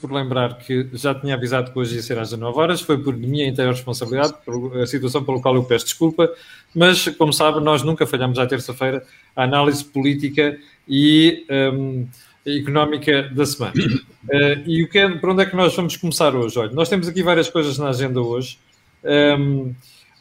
[0.00, 3.16] por lembrar que já tinha avisado que hoje ia ser às 19 horas, foi por
[3.16, 4.34] minha inteira responsabilidade,
[4.82, 6.30] a situação pelo qual eu peço desculpa,
[6.74, 10.58] mas, como sabe, nós nunca falhamos à terça-feira a análise política
[10.88, 12.06] e um,
[12.46, 13.74] económica da semana.
[13.74, 16.58] Uh, e o que é, para onde é que nós vamos começar hoje?
[16.58, 18.58] Olha, nós temos aqui várias coisas na agenda hoje.
[19.04, 19.74] Um,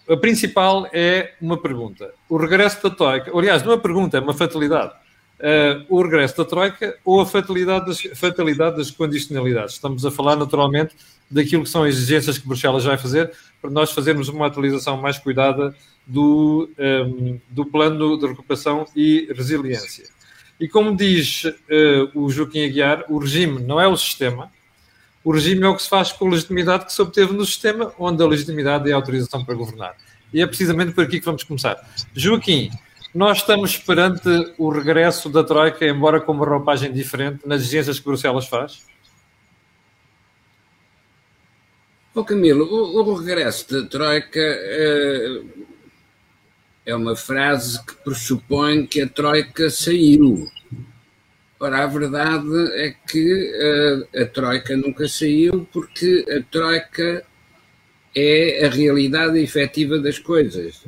[0.09, 2.11] a principal é uma pergunta.
[2.29, 4.93] O regresso da Troika, aliás, não é uma pergunta, é uma fatalidade
[5.39, 9.73] uh, o regresso da Troika ou a fatalidade das, fatalidade das condicionalidades.
[9.73, 10.95] Estamos a falar naturalmente
[11.29, 15.17] daquilo que são as exigências que Bruxelas vai fazer para nós fazermos uma atualização mais
[15.17, 15.75] cuidada
[16.05, 20.05] do, um, ehm, do plano de recuperação e resiliência.
[20.59, 24.51] E como diz uh, o Joaquim Aguiar, o regime não é o sistema,
[25.23, 27.93] o regime é o que se faz com a legitimidade que se obteve no sistema,
[27.99, 29.95] onde a legitimidade é a autorização para governar.
[30.33, 31.77] E é precisamente por aqui que vamos começar.
[32.13, 32.71] Joaquim,
[33.17, 38.05] nós estamos perante o regresso da Troika, embora com uma roupagem diferente, nas exigências que
[38.05, 38.85] Bruxelas faz?
[42.13, 45.41] Oh, Camilo, o, o regresso da Troika é,
[46.85, 50.47] é uma frase que pressupõe que a Troika saiu.
[51.59, 57.25] Ora, a verdade é que a, a Troika nunca saiu porque a Troika
[58.15, 60.85] é a realidade efetiva das coisas.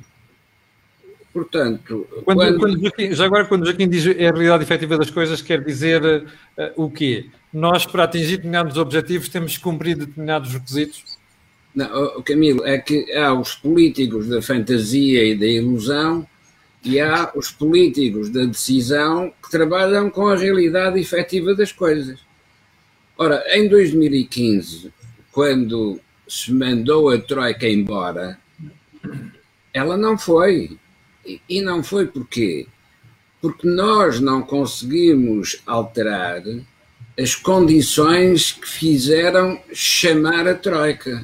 [1.40, 2.60] Portanto, quando, quando...
[2.60, 6.04] Quando Joaquim, já agora, quando Joaquim diz é a realidade efetiva das coisas, quer dizer
[6.04, 6.26] uh,
[6.76, 7.28] o quê?
[7.54, 11.18] Nós, para atingir determinados objetivos, temos que cumprir determinados requisitos?
[11.74, 16.28] Não, Camilo, é que há os políticos da fantasia e da ilusão
[16.84, 22.20] e há os políticos da decisão que trabalham com a realidade efetiva das coisas.
[23.18, 24.92] Ora, em 2015,
[25.32, 28.38] quando se mandou a Troika embora,
[29.74, 30.78] ela não foi
[31.26, 32.68] e não foi porquê?
[33.42, 36.44] Porque nós não conseguimos alterar
[37.18, 41.24] as condições que fizeram chamar a Troika.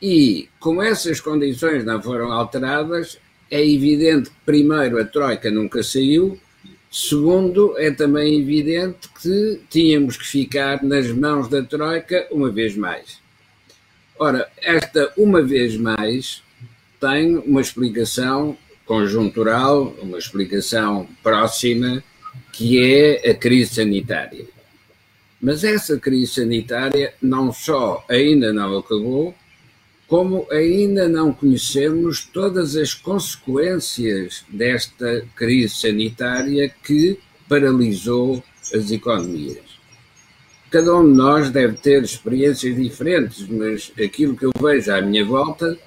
[0.00, 3.18] E, como essas condições não foram alteradas,
[3.50, 6.40] é evidente que, primeiro, a Troika nunca saiu,
[6.90, 13.18] segundo, é também evidente que tínhamos que ficar nas mãos da Troika uma vez mais.
[14.18, 16.42] Ora, esta uma vez mais
[17.00, 22.04] tem uma explicação conjuntural, uma explicação próxima,
[22.52, 24.44] que é a crise sanitária.
[25.40, 29.34] Mas essa crise sanitária não só ainda não acabou,
[30.06, 37.18] como ainda não conhecemos todas as consequências desta crise sanitária que
[37.48, 38.42] paralisou
[38.74, 39.70] as economias.
[40.68, 45.24] Cada um de nós deve ter experiências diferentes, mas aquilo que eu vejo à minha
[45.24, 45.78] volta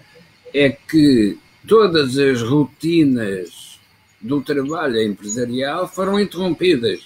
[0.53, 1.37] é que
[1.67, 3.79] todas as rotinas
[4.21, 7.01] do trabalho empresarial foram interrompidas.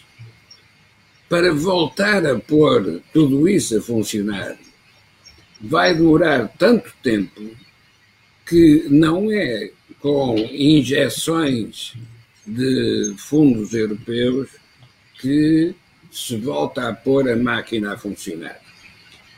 [1.29, 4.57] Para voltar a pôr tudo isso a funcionar,
[5.59, 7.41] vai demorar tanto tempo
[8.45, 11.95] que não é com injeções
[12.45, 14.49] de fundos europeus
[15.19, 15.75] que
[16.09, 18.57] se volta a pôr a máquina a funcionar.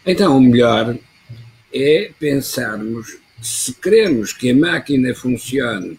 [0.05, 0.95] Então, o melhor
[1.73, 5.97] é pensarmos se queremos que a máquina funcione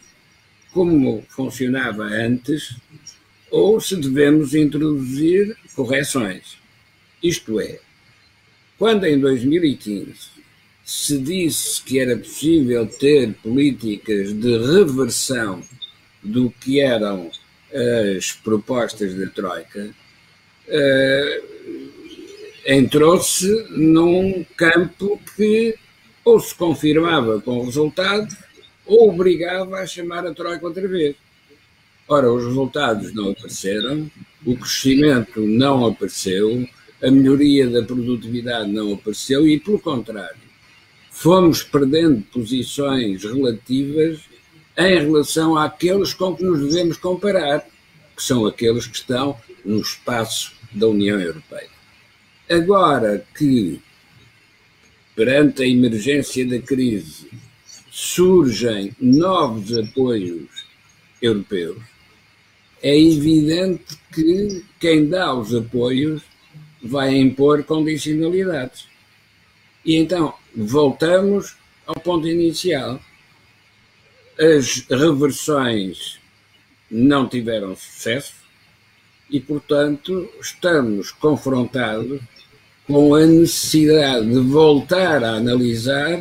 [0.72, 2.76] como funcionava antes,
[3.50, 6.58] ou se devemos introduzir correções.
[7.22, 7.80] Isto é,
[8.78, 10.40] quando em 2015
[10.84, 15.62] se disse que era possível ter políticas de reversão
[16.22, 17.30] do que eram
[18.16, 19.94] as propostas da Troika,
[20.68, 21.90] uh,
[22.66, 25.76] entrou-se num campo que
[26.30, 28.36] ou se confirmava com o resultado
[28.86, 31.16] ou obrigava a chamar a Troika outra vez.
[32.06, 34.08] Ora, os resultados não apareceram,
[34.46, 36.68] o crescimento não apareceu,
[37.02, 40.40] a melhoria da produtividade não apareceu e, pelo contrário,
[41.10, 44.20] fomos perdendo posições relativas
[44.76, 47.66] em relação àqueles com que nos devemos comparar,
[48.16, 51.70] que são aqueles que estão no espaço da União Europeia.
[52.48, 53.80] Agora que
[55.14, 57.28] perante a emergência da crise,
[57.90, 60.48] surgem novos apoios
[61.20, 61.82] europeus,
[62.82, 66.22] é evidente que quem dá os apoios
[66.82, 68.86] vai impor condicionalidades.
[69.84, 71.56] E então voltamos
[71.86, 73.00] ao ponto inicial.
[74.38, 76.18] As reversões
[76.90, 78.34] não tiveram sucesso
[79.28, 82.20] e, portanto, estamos confrontados
[82.90, 86.18] com a necessidade de voltar a analisar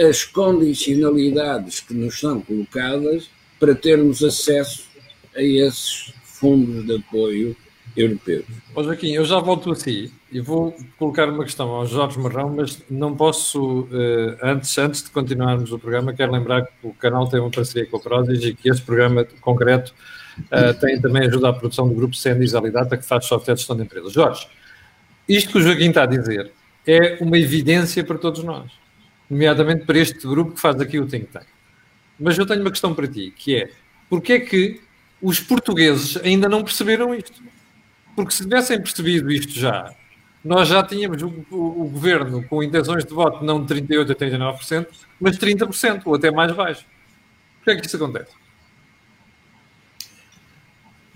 [0.00, 3.28] as condicionalidades que nos são colocadas
[3.60, 4.88] para termos acesso
[5.36, 7.54] a esses fundos de apoio
[7.94, 8.46] europeus.
[8.74, 12.54] Ó Joaquim, eu já volto a si e vou colocar uma questão ao Jorge Marrão,
[12.56, 17.28] mas não posso, uh, antes, antes de continuarmos o programa, quero lembrar que o canal
[17.28, 19.94] tem uma parceria com a Prozis e que este programa concreto
[20.44, 23.76] uh, tem também ajuda à produção do grupo Sendis Alidata, que faz software de gestão
[23.76, 24.14] de empresas.
[24.14, 24.46] Jorge,
[25.28, 26.52] isto que o Joaquim está a dizer
[26.86, 28.70] é uma evidência para todos nós,
[29.28, 31.46] nomeadamente para este grupo que faz aqui o Think Tank.
[32.18, 33.70] Mas eu tenho uma questão para ti, que é,
[34.08, 34.80] porquê é que
[35.20, 37.42] os portugueses ainda não perceberam isto?
[38.14, 39.92] Porque se tivessem percebido isto já,
[40.44, 44.14] nós já tínhamos o, o, o governo com intenções de voto não de 38% a
[44.14, 44.86] 39%,
[45.20, 46.86] mas 30% ou até mais baixo.
[47.56, 48.30] Porquê é que isso acontece?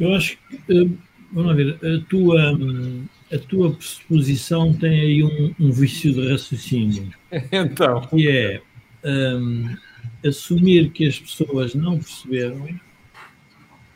[0.01, 0.89] Eu acho que, eh,
[1.31, 2.59] vamos ver, a tua,
[3.33, 7.13] a tua pressuposição tem aí um, um vício de raciocínio.
[7.53, 8.01] Então.
[8.09, 8.63] Que é
[9.05, 9.77] um,
[10.27, 12.69] assumir que as pessoas não perceberam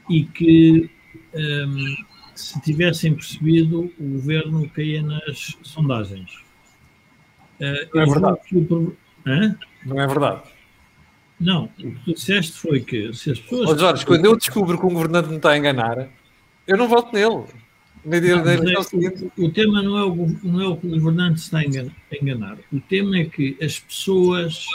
[0.08, 0.90] e que
[1.34, 1.96] um,
[2.34, 6.30] se tivessem percebido, o governo caía nas sondagens.
[7.60, 8.40] Uh, não é verdade.
[8.52, 8.96] O...
[9.84, 10.42] Não é verdade.
[11.40, 13.70] Não, o que tu disseste foi que se as pessoas.
[13.70, 16.08] Oh, Jorge, quando eu descubro que um governante me está a enganar,
[16.66, 17.44] eu não voto nele.
[18.04, 21.40] Nem não, é, o, o, tema não é o, não é o que o governante
[21.40, 22.58] está a enganar.
[22.70, 24.66] O tema é que as pessoas,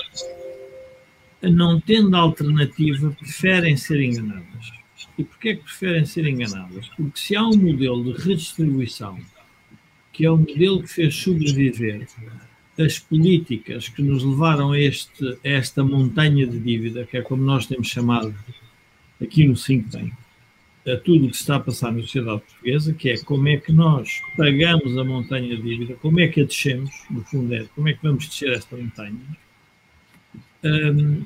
[1.42, 4.72] não tendo alternativa, preferem ser enganadas.
[5.18, 6.88] E porquê é que preferem ser enganadas?
[6.98, 9.20] Porque se há um modelo de redistribuição,
[10.12, 12.08] que é o um modelo que fez sobreviver
[12.80, 17.44] as políticas que nos levaram a, este, a esta montanha de dívida, que é como
[17.44, 18.34] nós temos chamado
[19.22, 20.14] aqui no Think Tank,
[20.92, 23.72] a tudo o que está a passar na sociedade portuguesa, que é como é que
[23.72, 27.88] nós pagamos a montanha de dívida, como é que a descemos, no fundo é, como
[27.88, 29.20] é que vamos descer esta montanha.
[30.64, 31.26] Um,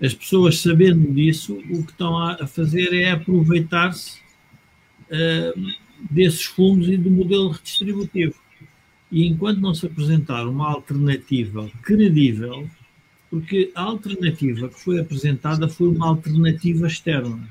[0.00, 4.18] as pessoas, sabendo disso, o que estão a fazer é aproveitar-se
[5.10, 5.74] uh,
[6.10, 8.34] desses fundos e do modelo redistributivo.
[9.10, 12.68] E enquanto não se apresentar uma alternativa credível,
[13.30, 17.48] porque a alternativa que foi apresentada foi uma alternativa externa.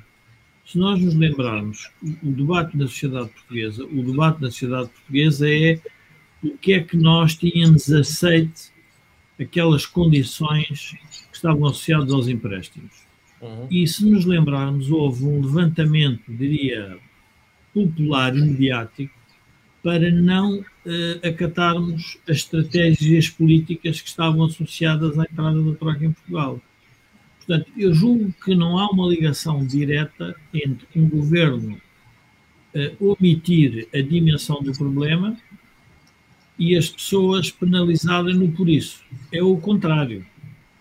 [0.66, 5.80] Se nós nos lembrarmos, o debate na sociedade portuguesa, o debate na sociedade portuguesa é
[6.44, 8.74] o que é que nós tínhamos aceite
[9.40, 10.96] aquelas condições
[11.32, 13.04] estavam associados aos empréstimos.
[13.42, 13.68] Uhum.
[13.70, 16.98] E se nos lembrarmos, houve um levantamento, diria,
[17.74, 19.14] popular e mediático
[19.82, 26.12] para não uh, acatarmos as estratégias políticas que estavam associadas à entrada da Troika em
[26.14, 26.62] Portugal.
[27.46, 31.78] Portanto, eu julgo que não há uma ligação direta entre um governo
[32.74, 35.38] uh, omitir a dimensão do problema
[36.58, 39.04] e as pessoas penalizarem-no por isso.
[39.32, 40.26] É o contrário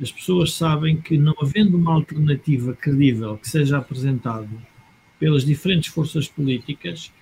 [0.03, 4.49] as pessoas sabem que, não havendo uma alternativa credível que seja apresentada
[5.19, 7.13] pelas diferentes forças políticas,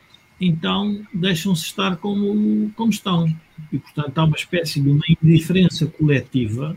[0.40, 3.28] então deixam-se estar como, como estão.
[3.70, 6.74] E, portanto, há uma espécie de uma indiferença coletiva,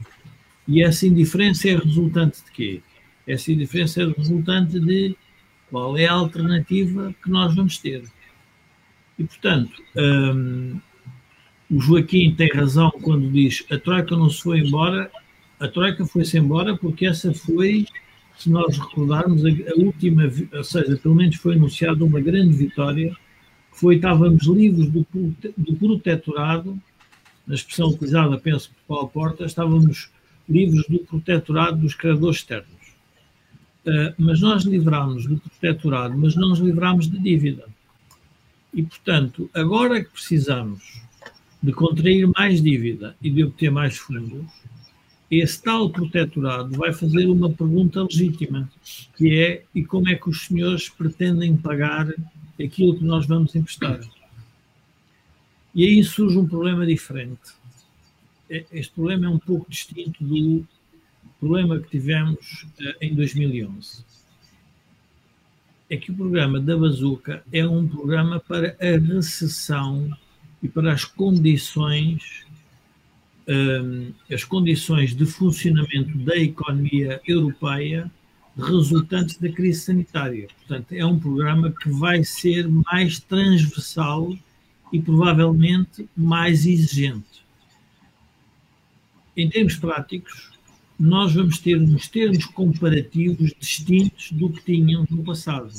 [0.67, 2.81] e essa indiferença é resultante de quê?
[3.27, 5.15] Essa indiferença é resultante de
[5.69, 8.03] qual é a alternativa que nós vamos ter.
[9.17, 10.79] E, portanto, hum,
[11.69, 15.11] o Joaquim tem razão quando diz a Troika não se foi embora,
[15.59, 17.85] a Troika foi-se embora porque essa foi,
[18.37, 20.23] se nós recordarmos, a, a, última,
[20.53, 23.15] ou seja, pelo menos foi anunciada uma grande vitória,
[23.71, 25.05] que foi, estávamos livres do,
[25.57, 26.77] do protetorado,
[27.47, 30.09] na expressão utilizada, penso, por Paulo Porta, estávamos
[30.47, 32.67] livres do protetorado dos credores externos.
[33.85, 37.65] Uh, mas nós livrámos do protetorado, mas não nos livrámos de dívida.
[38.73, 41.01] E, portanto, agora que precisamos
[41.61, 44.45] de contrair mais dívida e de obter mais fundos,
[45.29, 48.69] esse tal protetorado vai fazer uma pergunta legítima,
[49.15, 52.07] que é e como é que os senhores pretendem pagar
[52.61, 53.99] aquilo que nós vamos emprestar?
[55.73, 57.41] E aí surge um problema diferente.
[58.49, 60.65] É, este problema é um pouco distinto do
[61.39, 64.03] problema que tivemos uh, em 2011.
[65.89, 70.09] É que o programa da Bazuca é um programa para a recessão
[70.61, 72.45] e para as condições
[73.47, 78.09] um, as condições de funcionamento da economia europeia
[78.57, 80.47] resultantes da crise sanitária.
[80.59, 84.35] Portanto, é um programa que vai ser mais transversal
[84.91, 87.32] e provavelmente mais exigente.
[89.35, 90.51] Em termos práticos,
[90.99, 95.71] nós vamos ter uns termos comparativos distintos do que tínhamos no passado.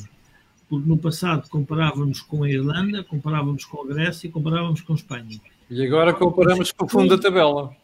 [0.68, 4.96] Porque no passado comparávamos com a Irlanda, comparávamos com a Grécia e comparávamos com a
[4.96, 5.40] Espanha.
[5.70, 7.74] E agora comparamos com o fundo da tabela.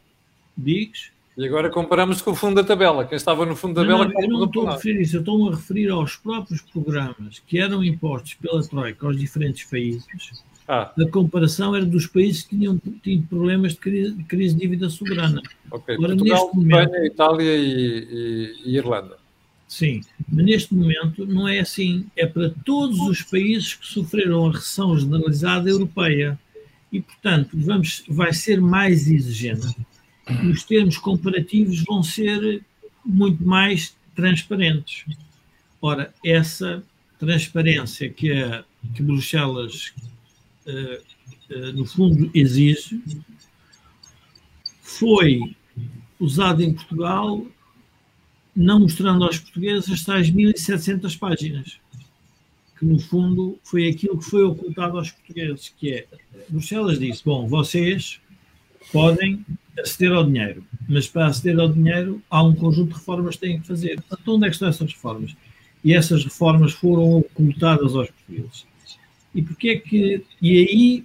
[0.56, 1.10] Diz?
[1.36, 3.06] E agora comparamos com o fundo da tabela.
[3.06, 4.06] Quem estava no fundo da tabela.
[4.06, 7.58] Não, eu não estou a referir isso, eu estou a referir aos próprios programas que
[7.58, 10.04] eram impostos pela Troika aos diferentes países.
[10.72, 10.92] Ah.
[10.96, 14.88] A comparação era dos países que tinham tido problemas de crise de, crise de dívida
[14.88, 15.42] soberana.
[15.68, 19.18] Ok, Agora, Portugal, momento, Espanha, Itália e, e, e Irlanda.
[19.66, 22.06] Sim, mas neste momento não é assim.
[22.14, 26.38] É para todos os países que sofreram a recessão generalizada europeia.
[26.92, 29.76] E, portanto, vamos, vai ser mais exigente.
[30.40, 32.62] E os termos comparativos vão ser
[33.04, 35.04] muito mais transparentes.
[35.82, 36.80] Ora, essa
[37.18, 39.92] transparência que, a, que Bruxelas,
[41.74, 43.00] no fundo, exige,
[44.82, 45.56] foi
[46.18, 47.46] usada em Portugal
[48.54, 51.78] não mostrando aos portugueses as tais 1.700 páginas,
[52.78, 56.06] que no fundo foi aquilo que foi ocultado aos portugueses, que é,
[56.48, 58.20] Bruxelas disse, bom, vocês
[58.92, 59.44] podem
[59.78, 63.60] aceder ao dinheiro, mas para aceder ao dinheiro há um conjunto de reformas que têm
[63.60, 64.02] que fazer.
[64.10, 65.34] Então onde é que estão essas reformas?
[65.82, 68.66] E essas reformas foram ocultadas aos portugueses.
[69.34, 70.24] E porquê é que...
[70.40, 71.04] E aí,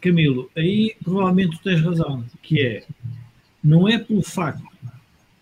[0.00, 2.84] Camilo, aí provavelmente tu tens razão, que é,
[3.62, 4.62] não é pelo facto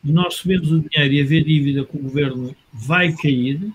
[0.03, 3.73] de nós recebemos o dinheiro e haver dívida que o governo vai cair,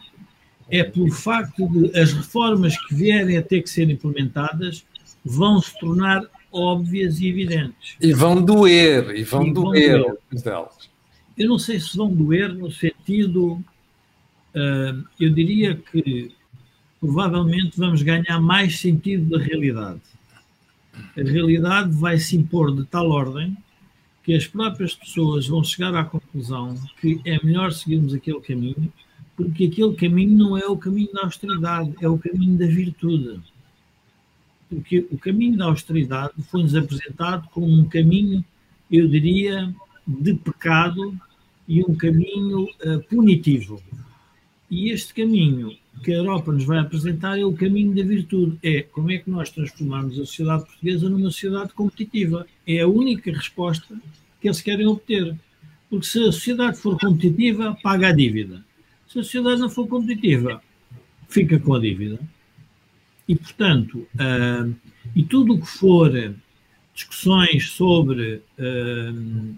[0.69, 4.85] é pelo facto de as reformas que vierem a ter que ser implementadas
[5.23, 7.95] vão se tornar óbvias e evidentes.
[7.99, 9.99] E vão doer, e vão, e doer,
[10.31, 10.67] doer.
[11.37, 16.31] Eu não sei se vão doer no sentido, uh, eu diria que
[16.99, 20.01] provavelmente vamos ganhar mais sentido da realidade.
[21.17, 23.55] A realidade vai se impor de tal ordem
[24.23, 28.91] que as próprias pessoas vão chegar à conclusão que é melhor seguirmos aquele caminho,
[29.35, 33.39] porque aquele caminho não é o caminho da austeridade, é o caminho da virtude.
[34.67, 38.43] Porque o caminho da austeridade foi-nos apresentado como um caminho,
[38.89, 39.73] eu diria,
[40.07, 41.15] de pecado
[41.67, 43.81] e um caminho uh, punitivo.
[44.71, 48.57] E este caminho que a Europa nos vai apresentar é o caminho da virtude.
[48.61, 52.45] É como é que nós transformamos a sociedade portuguesa numa sociedade competitiva.
[52.67, 53.95] É a única resposta
[54.39, 55.35] que eles querem obter.
[55.89, 58.63] Porque se a sociedade for competitiva, paga a dívida.
[59.07, 60.61] Se a sociedade não for competitiva,
[61.29, 62.19] fica com a dívida.
[63.27, 64.75] E, portanto, uh,
[65.15, 66.35] e tudo o que for
[66.93, 69.55] discussões sobre uh,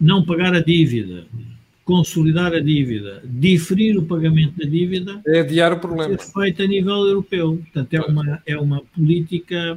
[0.00, 1.26] não pagar a dívida,
[1.90, 6.16] consolidar a dívida, diferir o pagamento da dívida, é adiar o problema.
[6.16, 7.58] Ser feito a nível europeu.
[7.64, 9.76] Portanto, é uma, é uma política,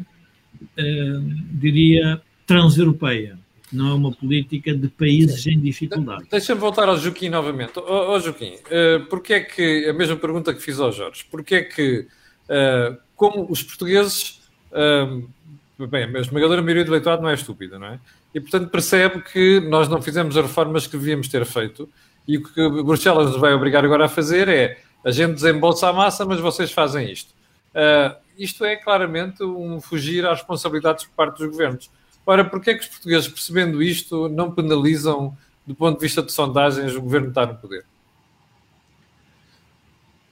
[0.61, 3.39] uh, diria, transeuropeia.
[3.71, 6.25] Não é uma política de países em dificuldade.
[6.29, 7.79] Deixa-me voltar ao Joaquim novamente.
[7.79, 11.25] Ó oh, oh, Joaquim, uh, porque é que, a mesma pergunta que fiz ao Jorge,
[11.31, 12.05] porque é que,
[12.47, 14.39] uh, como os portugueses,
[14.71, 17.99] uh, bem, a esmagadora maioria do eleitorado não é estúpida, não é?
[18.33, 21.87] E, portanto, percebe que nós não fizemos as reformas que devíamos ter feito
[22.27, 25.93] e o que Bruxelas nos vai obrigar agora a fazer é a gente desembolsa a
[25.93, 27.33] massa, mas vocês fazem isto.
[27.73, 31.91] Uh, isto é claramente um fugir às responsabilidades por parte dos governos.
[32.25, 35.37] Ora, porquê é que os portugueses, percebendo isto, não penalizam,
[35.67, 37.85] do ponto de vista de sondagens, o governo está no poder?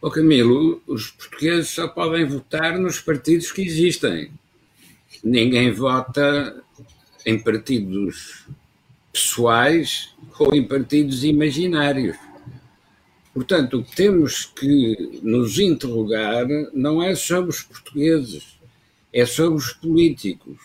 [0.01, 4.31] Ô Camilo, os portugueses só podem votar nos partidos que existem.
[5.23, 6.63] Ninguém vota
[7.25, 8.45] em partidos
[9.11, 12.17] pessoais ou em partidos imaginários.
[13.33, 18.59] Portanto, o que temos que nos interrogar não é sobre os portugueses,
[19.13, 20.57] é sobre os políticos.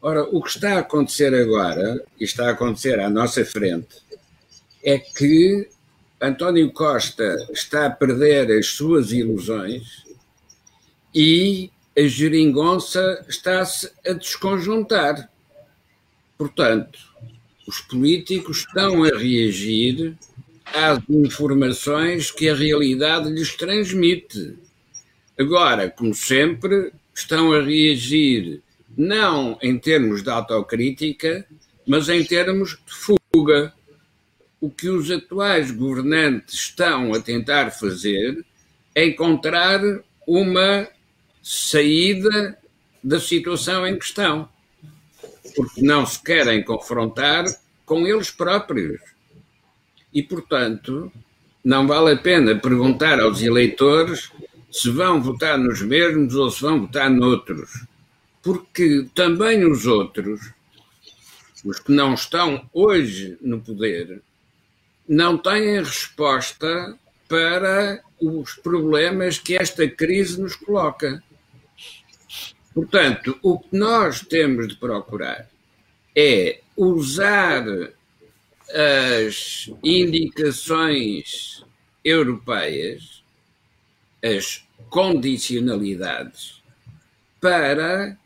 [0.00, 3.96] Ora, o que está a acontecer agora, e está a acontecer à nossa frente,
[4.82, 5.68] é que
[6.20, 10.04] António Costa está a perder as suas ilusões
[11.14, 15.30] e a geringonça está-se a desconjuntar.
[16.38, 17.00] Portanto,
[17.66, 20.16] os políticos estão a reagir
[20.66, 24.56] às informações que a realidade lhes transmite.
[25.36, 28.62] Agora, como sempre, estão a reagir
[28.96, 31.44] não em termos de autocrítica,
[31.84, 33.74] mas em termos de fuga.
[34.60, 38.44] O que os atuais governantes estão a tentar fazer
[38.94, 39.80] é encontrar
[40.26, 40.88] uma
[41.42, 42.58] saída
[43.02, 44.48] da situação em questão
[45.54, 47.44] porque não se querem confrontar
[47.84, 49.00] com eles próprios.
[50.12, 51.12] E, portanto,
[51.64, 54.30] não vale a pena perguntar aos eleitores
[54.70, 57.86] se vão votar nos mesmos ou se vão votar noutros.
[58.42, 60.52] Porque também os outros,
[61.64, 64.22] os que não estão hoje no poder,
[65.08, 66.96] não têm resposta
[67.28, 71.22] para os problemas que esta crise nos coloca.
[72.78, 75.50] Portanto, o que nós temos de procurar
[76.14, 77.64] é usar
[79.18, 81.64] as indicações
[82.04, 83.24] europeias,
[84.22, 86.62] as condicionalidades,
[87.40, 88.16] para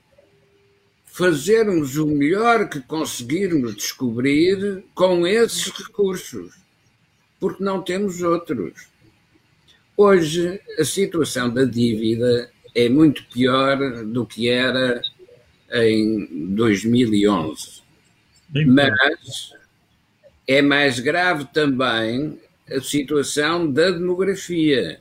[1.06, 6.52] fazermos o melhor que conseguirmos descobrir com esses recursos,
[7.40, 8.86] porque não temos outros.
[9.96, 15.02] Hoje, a situação da dívida é muito pior do que era
[15.72, 17.82] em 2011.
[18.66, 19.52] Mas
[20.46, 22.38] é mais grave também
[22.70, 25.00] a situação da demografia,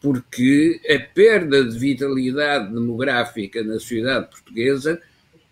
[0.00, 5.00] porque a perda de vitalidade demográfica na sociedade portuguesa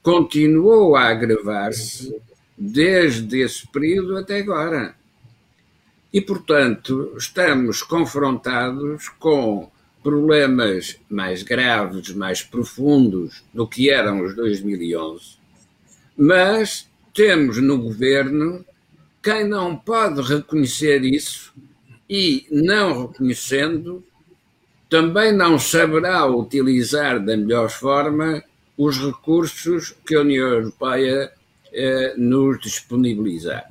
[0.03, 2.15] continuou a agravar-se
[2.57, 4.95] desde esse período até agora.
[6.13, 9.71] E, portanto, estamos confrontados com
[10.03, 15.37] problemas mais graves, mais profundos do que eram os 2011,
[16.17, 18.65] mas temos no governo
[19.23, 21.53] quem não pode reconhecer isso
[22.09, 24.05] e, não reconhecendo,
[24.89, 28.43] também não saberá utilizar da melhor forma
[28.77, 31.33] os recursos que a União Europeia
[31.73, 33.69] eh, nos disponibilizar.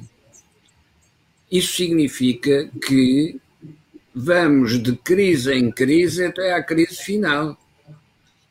[1.51, 3.39] Isso significa que
[4.19, 7.55] vamos de crise em crise até à crise final.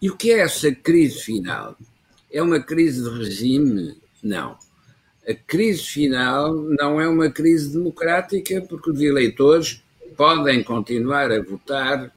[0.01, 1.77] E o que é essa crise final?
[2.31, 3.97] É uma crise de regime?
[4.23, 4.57] Não.
[5.29, 9.83] A crise final não é uma crise democrática, porque os eleitores
[10.17, 12.13] podem continuar a votar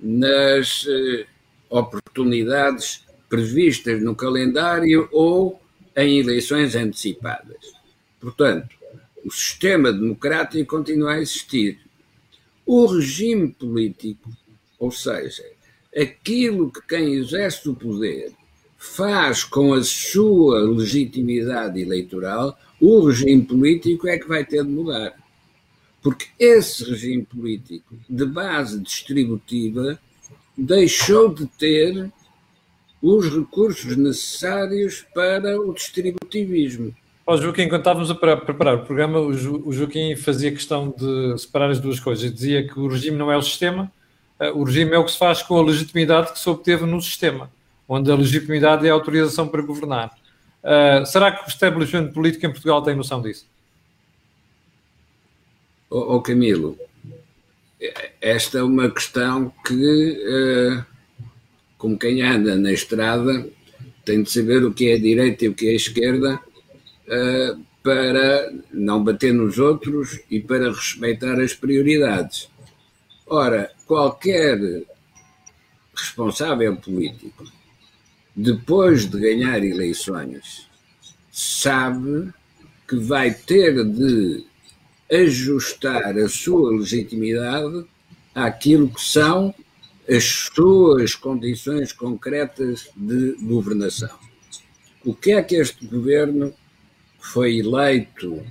[0.00, 1.26] nas eh,
[1.68, 5.60] oportunidades previstas no calendário ou
[5.94, 7.74] em eleições antecipadas.
[8.18, 8.74] Portanto,
[9.22, 11.83] o sistema democrático continua a existir.
[12.66, 14.30] O regime político,
[14.78, 15.44] ou seja,
[15.94, 18.32] aquilo que quem exerce o poder
[18.78, 25.14] faz com a sua legitimidade eleitoral, o regime político é que vai ter de mudar.
[26.02, 29.98] Porque esse regime político de base distributiva
[30.56, 32.12] deixou de ter
[33.02, 36.94] os recursos necessários para o distributivismo.
[37.26, 41.80] Ó, Joaquim, enquanto estávamos a preparar o programa, o, Joaquim fazia questão de separar as
[41.80, 42.30] duas coisas.
[42.32, 43.90] Dizia que o regime não é o sistema,
[44.38, 47.00] eh, o regime é o que se faz com a legitimidade que se obteve no
[47.00, 47.50] sistema,
[47.88, 50.14] onde a legitimidade é a autorização para governar.
[50.62, 53.46] Uh, será que o establishment político em Portugal tem noção disso?
[55.90, 56.78] Ó oh, Camilo,
[58.20, 60.84] esta é uma questão que, uh,
[61.76, 63.46] como quem anda na estrada,
[64.06, 66.40] tem de saber o que é direita e o que é esquerda
[67.08, 72.48] uh, para não bater nos outros e para respeitar as prioridades.
[73.26, 74.58] Ora, qualquer
[75.94, 77.44] responsável político,
[78.34, 80.68] depois de ganhar eleições,
[81.30, 82.32] sabe
[82.88, 84.44] que vai ter de
[85.12, 87.84] ajustar a sua legitimidade
[88.34, 89.54] àquilo que são
[90.08, 94.18] as suas condições concretas de governação.
[95.04, 96.52] O que é que este governo
[97.24, 98.44] foi eleito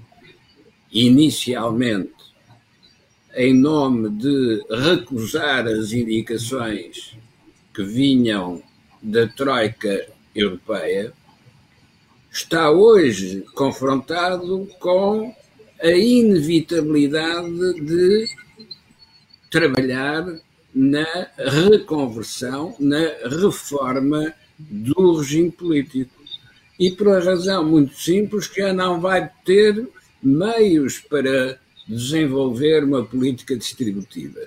[0.91, 2.11] inicialmente
[3.35, 7.15] em nome de recusar as indicações
[7.73, 8.61] que vinham
[9.01, 11.13] da Troika Europeia,
[12.31, 15.33] está hoje confrontado com
[15.81, 18.27] a inevitabilidade de
[19.51, 20.25] trabalhar
[20.73, 26.22] na reconversão, na reforma do regime político
[26.83, 29.87] e por uma razão muito simples que já não vai ter
[30.21, 34.41] meios para desenvolver uma política distributiva.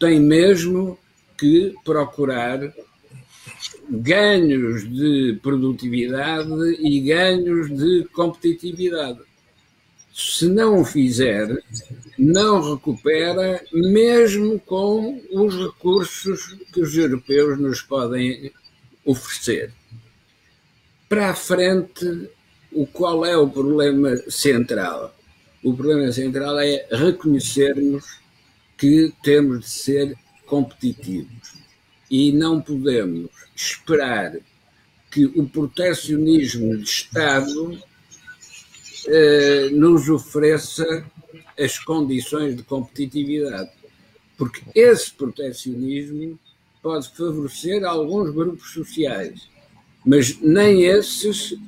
[0.00, 0.98] Tem mesmo
[1.38, 2.72] que procurar
[3.90, 9.20] ganhos de produtividade e ganhos de competitividade.
[10.14, 11.62] Se não o fizer,
[12.18, 18.50] não recupera, mesmo com os recursos que os europeus nos podem
[19.04, 19.74] oferecer
[21.08, 22.28] para a frente,
[22.72, 25.14] o qual é o problema central?
[25.62, 28.04] O problema central é reconhecermos
[28.76, 31.54] que temos de ser competitivos
[32.10, 34.36] e não podemos esperar
[35.10, 37.80] que o protecionismo de Estado
[39.08, 41.04] eh, nos ofereça
[41.58, 43.70] as condições de competitividade,
[44.36, 46.38] porque esse protecionismo
[46.82, 49.48] pode favorecer alguns grupos sociais
[50.06, 51.58] mas nem esses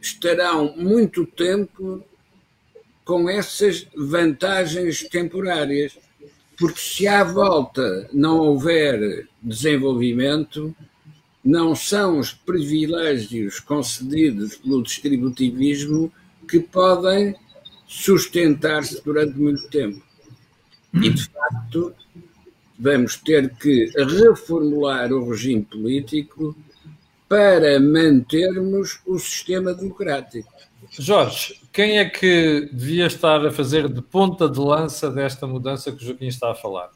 [0.00, 2.02] estarão muito tempo
[3.04, 5.98] com essas vantagens temporárias,
[6.56, 10.74] porque se à volta não houver desenvolvimento,
[11.44, 16.10] não são os privilégios concedidos pelo distributivismo
[16.48, 17.36] que podem
[17.86, 20.02] sustentar-se durante muito tempo.
[20.94, 21.94] E, de facto,
[22.78, 26.56] vamos ter que reformular o regime político
[27.28, 30.52] para mantermos o sistema democrático.
[30.98, 36.02] Jorge, quem é que devia estar a fazer de ponta de lança desta mudança que
[36.02, 36.90] o Joaquim está a falar?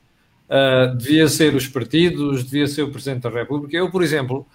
[0.49, 3.77] Uh, devia ser os partidos, devia ser o Presidente da República.
[3.77, 4.47] Eu, por exemplo,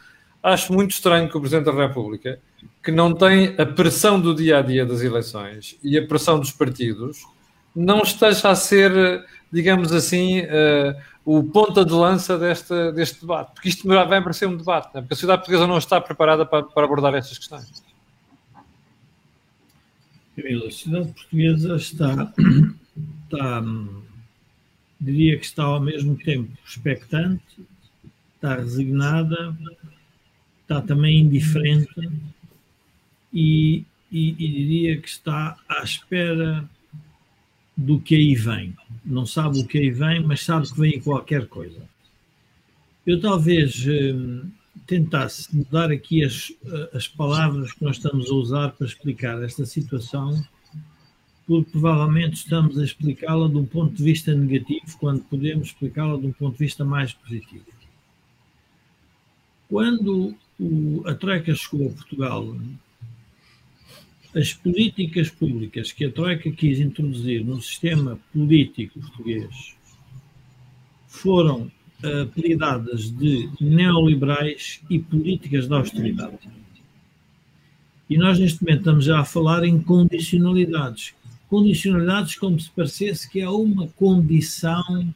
[0.41, 2.39] acho muito estranho que o Presidente da República,
[2.83, 6.51] que não tem a pressão do dia a dia das eleições e a pressão dos
[6.51, 7.25] partidos,
[7.75, 9.25] não esteja a ser,
[9.55, 13.53] digamos assim, uh, o ponta de lança deste, deste debate.
[13.53, 15.01] Porque isto vai parecer um debate, né?
[15.01, 17.83] porque a sociedade portuguesa não está preparada para, para abordar estas questões.
[20.37, 22.33] A sociedade portuguesa está,
[23.23, 23.63] está,
[24.99, 27.65] diria que está ao mesmo tempo expectante,
[28.35, 29.57] está resignada,
[30.63, 32.11] está também indiferente
[33.31, 36.69] e, e, e diria que está à espera
[37.75, 38.75] do que aí vem.
[39.03, 41.81] Não sabe o que aí vem, mas sabe que vem qualquer coisa.
[43.05, 44.49] Eu talvez hum,
[44.87, 46.51] tentasse mudar aqui as,
[46.93, 50.43] as palavras que nós estamos a usar para explicar esta situação,
[51.45, 56.27] porque provavelmente estamos a explicá-la de um ponto de vista negativo, quando podemos explicá-la de
[56.27, 57.65] um ponto de vista mais positivo.
[59.69, 62.55] Quando o, a Troika chegou a Portugal,
[64.35, 69.75] as políticas públicas que a Troika quis introduzir no sistema político português
[71.07, 71.71] foram
[72.03, 76.49] apelidadas de neoliberais e políticas de austeridade.
[78.09, 81.15] E nós, neste momento, estamos já a falar em condicionalidades.
[81.49, 85.13] Condicionalidades como se parecesse que é uma condição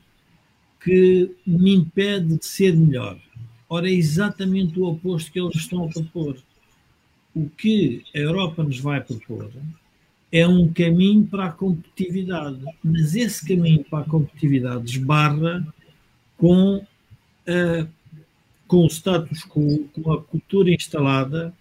[0.81, 3.19] que me impede de ser melhor.
[3.67, 6.37] Ora, é exatamente o oposto que eles estão a propor.
[7.33, 9.51] O que a Europa nos vai propor
[10.31, 15.65] é um caminho para a competitividade, mas esse caminho para a competitividade esbarra
[16.37, 17.89] com, uh,
[18.67, 21.53] com o status quo, com a cultura instalada,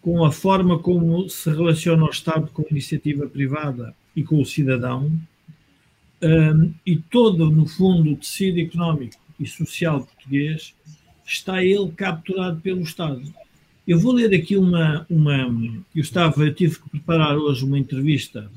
[0.00, 4.46] com a forma como se relaciona o Estado com a iniciativa privada e com o
[4.46, 5.06] cidadão,
[6.22, 10.74] um, eh, e todo, no fundo, o tecido económico e social português
[11.24, 13.22] está ele capturado pelo Estado.
[13.90, 15.04] Eu vou ler aqui uma.
[15.10, 15.36] uma
[15.92, 18.48] eu, estava, eu tive que preparar hoje uma entrevista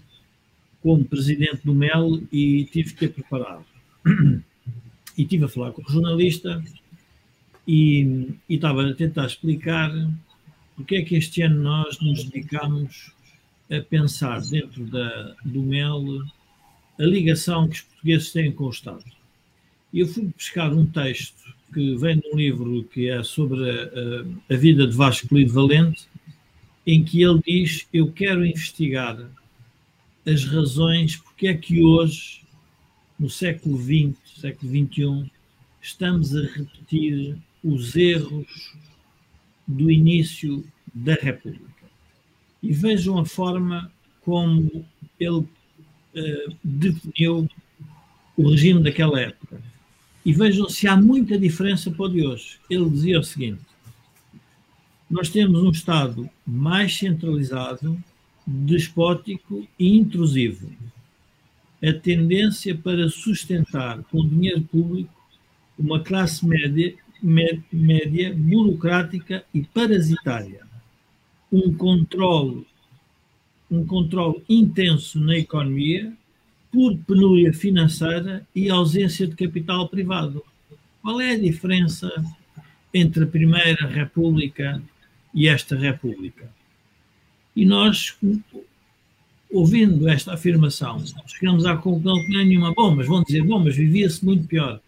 [0.80, 3.64] como presidente do MEL e tive que a preparar.
[5.18, 6.64] E estive a falar com o jornalista
[7.68, 9.92] e, e estava a tentar explicar
[10.76, 13.12] porque é que este ano nós nos dedicamos
[13.72, 16.24] a pensar dentro da, do MEL
[17.00, 19.04] a ligação que os portugueses têm com o Estado.
[19.92, 24.54] E eu fui buscar um texto que vem de um livro que é sobre a,
[24.54, 26.08] a, vida de Vasco Lido Valente,
[26.86, 29.18] em que ele diz: Eu quero investigar
[30.26, 32.42] as razões porque é que hoje,
[33.20, 35.32] no século XX, século XXI,
[35.82, 38.74] estamos a repetir os erros
[39.68, 41.64] do início da República.
[42.62, 44.86] E vejam a forma como
[45.20, 47.50] ele uh, definiu
[48.38, 49.73] o regime daquela época
[50.26, 52.60] e vejam se há muita diferença para o de hoje.
[52.70, 53.62] Ele dizia o seguinte:
[55.10, 58.02] nós temos um Estado mais centralizado,
[58.46, 60.72] despótico e intrusivo.
[61.82, 65.12] A tendência para sustentar com dinheiro público
[65.78, 70.66] uma classe média, média burocrática e parasitária.
[71.52, 72.66] Um controle,
[73.70, 76.14] um controle intenso na economia
[76.74, 80.44] por penúria financeira e ausência de capital privado.
[81.04, 82.12] Qual é a diferença
[82.92, 84.82] entre a Primeira República
[85.36, 86.50] e esta República?
[87.56, 88.18] E nós,
[89.52, 92.74] ouvindo esta afirmação, chegamos à conclusão que não é nenhuma.
[92.74, 94.82] Bom, mas vão dizer, bom, mas vivia-se muito pior.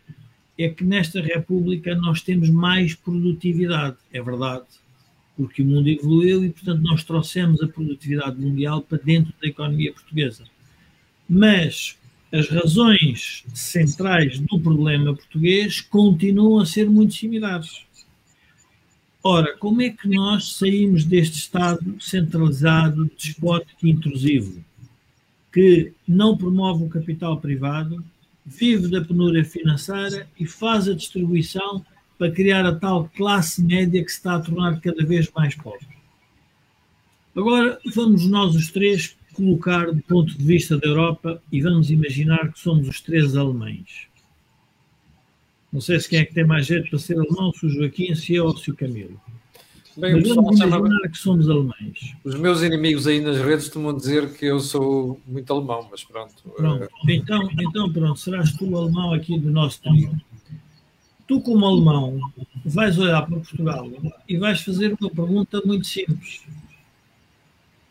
[0.57, 4.65] É que nesta República nós temos mais produtividade, é verdade,
[5.37, 9.93] porque o mundo evoluiu e, portanto, nós trouxemos a produtividade mundial para dentro da economia
[9.93, 10.45] portuguesa
[11.27, 11.97] mas
[12.31, 17.85] as razões centrais do problema português continuam a ser muito similares.
[19.23, 24.63] Ora, como é que nós saímos deste Estado centralizado, despótico e intrusivo,
[25.51, 28.03] que não promove o capital privado,
[28.45, 31.83] vive da penúria financeira e faz a distribuição
[32.19, 35.88] para criar a tal classe média que se está a tornar cada vez mais pobre?
[37.35, 42.51] Agora vamos nós os três colocar do ponto de vista da Europa e vamos imaginar
[42.51, 44.07] que somos os três alemães.
[45.71, 48.15] Não sei se quem é que tem mais jeito para ser alemão, se o Joaquim,
[48.15, 49.19] se eu ou se o Camilo.
[49.97, 52.15] Bem, Mas vamos imaginar que somos alemães.
[52.23, 56.33] Os meus inimigos aí nas redes costumam dizer que eu sou muito alemão, mas pronto.
[56.55, 56.89] pronto.
[57.07, 60.11] Então, então, pronto, serás tu o alemão aqui do nosso trio.
[61.27, 62.19] Tu, como alemão,
[62.65, 63.89] vais olhar para Portugal
[64.27, 66.43] e vais fazer uma pergunta muito simples.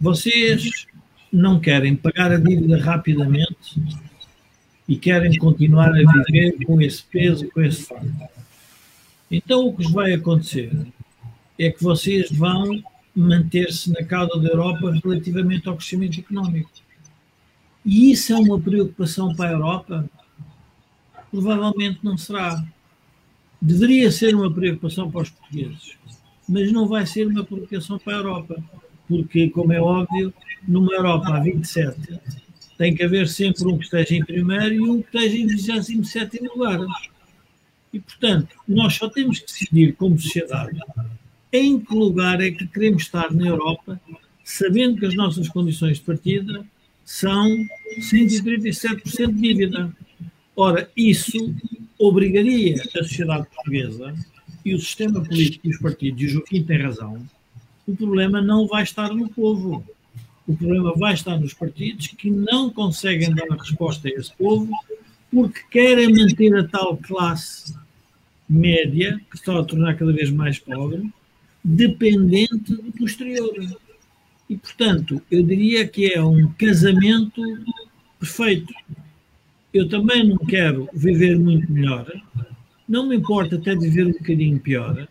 [0.00, 0.86] Vocês
[1.34, 3.82] não querem pagar a dívida rapidamente
[4.88, 8.12] e querem continuar a viver com esse peso, com esse fardo.
[9.28, 10.70] Então, o que vai acontecer
[11.58, 12.80] é que vocês vão
[13.16, 16.70] manter-se na cauda da Europa relativamente ao crescimento económico.
[17.84, 20.08] E isso é uma preocupação para a Europa?
[21.32, 22.64] Provavelmente não será.
[23.60, 25.96] Deveria ser uma preocupação para os portugueses,
[26.48, 28.62] mas não vai ser uma preocupação para a Europa,
[29.08, 30.32] porque, como é óbvio,
[30.66, 32.20] numa Europa a 27
[32.76, 36.42] tem que haver sempre um que esteja em primeiro e um que esteja em 27
[36.42, 36.80] lugar.
[37.92, 40.76] E, portanto, nós só temos que decidir como sociedade
[41.52, 44.00] em que lugar é que queremos estar na Europa,
[44.42, 46.66] sabendo que as nossas condições de partida
[47.04, 47.48] são
[48.00, 49.94] 137% de dívida.
[50.56, 51.54] Ora, isso
[51.96, 54.12] obrigaria a sociedade portuguesa
[54.64, 57.24] e o sistema político e os partidos, e o Joaquim tem razão,
[57.86, 59.84] o problema não vai estar no povo.
[60.46, 64.70] O problema vai estar nos partidos que não conseguem dar resposta a esse povo
[65.30, 67.74] porque querem manter a tal classe
[68.48, 71.10] média, que está a tornar cada vez mais pobre,
[71.62, 73.52] dependente do exterior.
[74.48, 77.42] E, portanto, eu diria que é um casamento
[78.20, 78.72] perfeito.
[79.72, 82.06] Eu também não quero viver muito melhor,
[82.86, 85.08] não me importa até viver um bocadinho pior,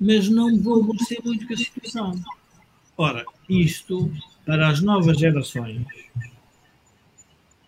[0.00, 2.14] mas não vou aborrecer muito com a situação.
[2.96, 4.10] Ora, isto,
[4.46, 5.84] para as novas gerações,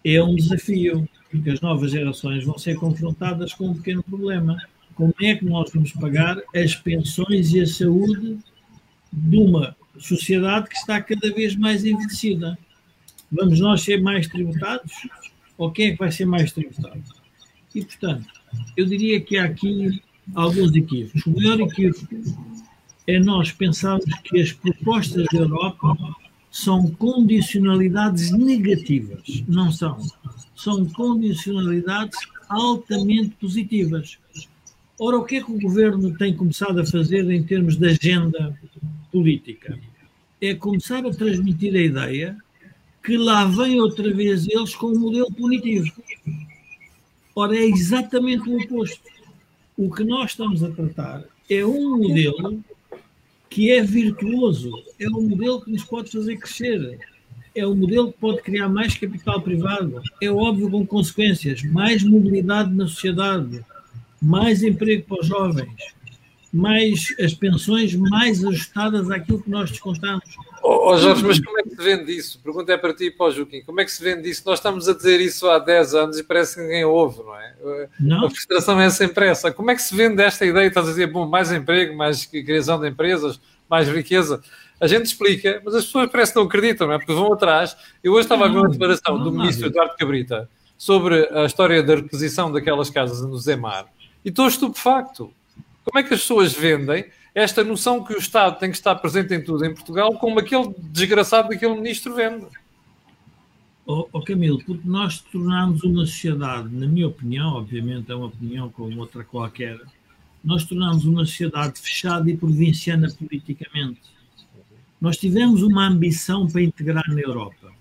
[0.04, 4.56] é um desafio, porque as novas gerações vão ser confrontadas com um pequeno problema
[4.94, 8.38] como é que nós vamos pagar as pensões e a saúde
[9.12, 12.58] de uma sociedade que está cada vez mais envelhecida.
[13.30, 14.92] Vamos nós ser mais tributados?
[15.56, 17.02] Ou quem é que vai ser mais tributado?
[17.74, 18.26] E, portanto,
[18.76, 20.02] eu diria que há aqui
[20.34, 21.24] alguns equívocos.
[21.26, 22.08] O maior equívoco
[23.06, 25.96] é nós pensarmos que as propostas da Europa
[26.50, 29.44] são condicionalidades negativas.
[29.46, 29.98] Não são.
[30.54, 34.18] São condicionalidades altamente positivas.
[34.98, 38.58] Ora, o que é que o governo tem começado a fazer em termos de agenda
[39.12, 39.78] política?
[40.40, 42.36] É começar a transmitir a ideia
[43.04, 45.92] que lá vem outra vez eles com um modelo punitivo.
[47.34, 49.00] Ora, é exatamente o oposto.
[49.76, 52.62] O que nós estamos a tratar é um modelo
[53.50, 56.98] que é virtuoso, é um modelo que nos pode fazer crescer,
[57.54, 62.72] é um modelo que pode criar mais capital privado, é óbvio com consequências, mais mobilidade
[62.72, 63.64] na sociedade,
[64.20, 65.70] mais emprego para os jovens,
[66.52, 70.24] mais as pensões mais ajustadas àquilo que nós descontamos.
[70.62, 72.40] Oh, oh, Jorge, mas como é que se vende isso?
[72.40, 73.62] Pergunta é para ti e para o Joaquim.
[73.62, 74.42] Como é que se vende isso?
[74.46, 77.88] Nós estamos a dizer isso há 10 anos e parece que ninguém ouve, não é?
[78.00, 78.26] Não.
[78.26, 79.52] A frustração é sempre essa.
[79.52, 80.66] Como é que se vende esta ideia?
[80.66, 84.42] Estás a dizer, bom, mais emprego, mais criação de empresas, mais riqueza.
[84.80, 86.98] A gente explica, mas as pessoas parece que não acreditam, não é?
[86.98, 87.76] Porque vão atrás.
[88.02, 91.96] Eu hoje estava a ver uma declaração do ministro Eduardo Cabrita sobre a história da
[91.96, 93.86] requisição daquelas casas no Zemar
[94.24, 95.32] e estou estupefacto.
[95.88, 99.32] Como é que as pessoas vendem esta noção que o Estado tem que estar presente
[99.32, 102.46] em tudo em Portugal, como aquele desgraçado daquele ministro vende?
[103.86, 108.68] Oh, oh Camilo, porque nós tornamos uma sociedade, na minha opinião, obviamente é uma opinião
[108.68, 109.80] como outra qualquer,
[110.44, 114.02] nós tornamos uma sociedade fechada e provinciana politicamente.
[115.00, 117.72] Nós tivemos uma ambição para integrar na Europa.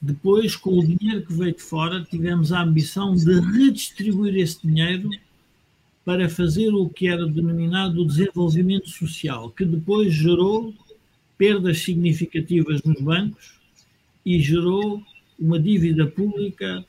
[0.00, 5.08] Depois, com o dinheiro que veio de fora, tivemos a ambição de redistribuir esse dinheiro
[6.08, 10.74] para fazer o que era denominado desenvolvimento social, que depois gerou
[11.36, 13.60] perdas significativas nos bancos
[14.24, 15.02] e gerou
[15.38, 16.82] uma dívida pública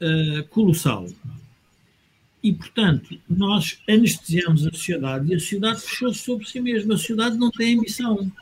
[0.00, 1.06] uh, colossal.
[2.42, 6.94] E, portanto, nós anestesiamos a sociedade e a sociedade fechou-se sobre si mesma.
[6.94, 8.32] A sociedade não tem ambição.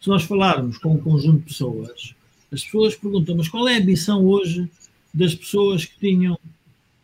[0.00, 2.14] Se nós falarmos com um conjunto de pessoas,
[2.52, 4.70] as pessoas perguntam: mas qual é a ambição hoje
[5.12, 6.38] das pessoas que tinham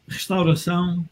[0.07, 1.05] restauração,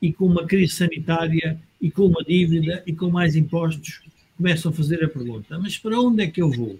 [0.00, 4.02] e com uma crise sanitária e com uma dívida e com mais impostos,
[4.36, 6.78] começam a fazer a pergunta: mas para onde é que eu vou?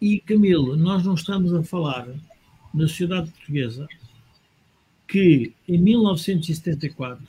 [0.00, 2.06] E Camilo, nós não estamos a falar
[2.72, 3.88] na sociedade portuguesa
[5.06, 7.24] que em 1974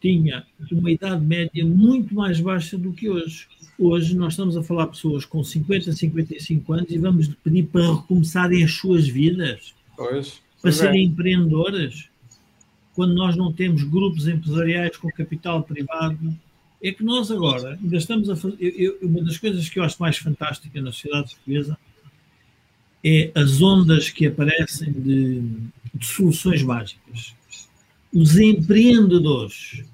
[0.00, 3.48] tinha uma idade média muito mais baixa do que hoje.
[3.78, 7.94] Hoje nós estamos a falar de pessoas com 50, 55 anos e vamos pedir para
[7.94, 11.04] recomeçarem as suas vidas, pois, para serem é.
[11.04, 12.08] empreendedoras
[12.98, 16.36] quando nós não temos grupos empresariais com capital privado,
[16.82, 18.56] é que nós agora ainda estamos a fazer.
[18.58, 21.78] Eu, uma das coisas que eu acho mais fantástica na sociedade portuguesa
[23.04, 25.42] é as ondas que aparecem de,
[25.94, 27.36] de soluções mágicas.
[28.12, 29.84] Os empreendedores,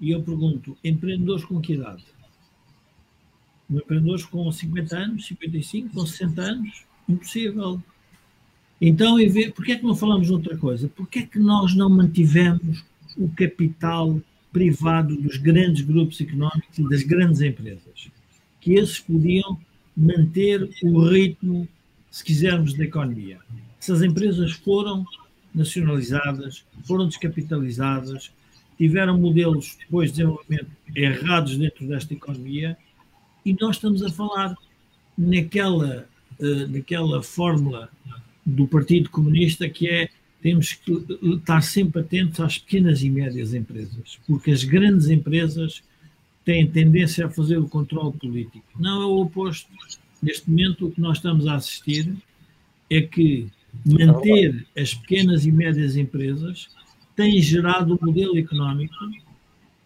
[0.00, 2.02] e eu pergunto, empreendedores com que idade?
[3.68, 6.84] Empreendedores com 50 anos, 55, com 60 anos?
[7.06, 7.82] Impossível.
[8.86, 9.16] Então,
[9.54, 10.88] por que é que não falamos de outra coisa?
[10.88, 12.84] Por que é que nós não mantivemos
[13.16, 14.20] o capital
[14.52, 18.10] privado dos grandes grupos económicos e das grandes empresas?
[18.60, 19.58] Que esses podiam
[19.96, 21.66] manter o ritmo,
[22.10, 23.38] se quisermos, da economia.
[23.80, 25.06] Essas empresas foram
[25.54, 28.30] nacionalizadas, foram descapitalizadas,
[28.76, 32.76] tiveram modelos depois de desenvolvimento errados dentro desta economia
[33.46, 34.54] e nós estamos a falar
[35.16, 36.06] naquela,
[36.38, 37.88] uh, naquela fórmula
[38.44, 40.08] do Partido Comunista, que é
[40.42, 45.82] temos que estar sempre atentos às pequenas e médias empresas, porque as grandes empresas
[46.44, 48.64] têm tendência a fazer o controle político.
[48.78, 49.70] Não é o oposto.
[50.22, 52.14] Neste momento, o que nós estamos a assistir
[52.90, 53.46] é que
[53.86, 56.68] manter as pequenas e médias empresas
[57.16, 58.94] tem gerado um modelo económico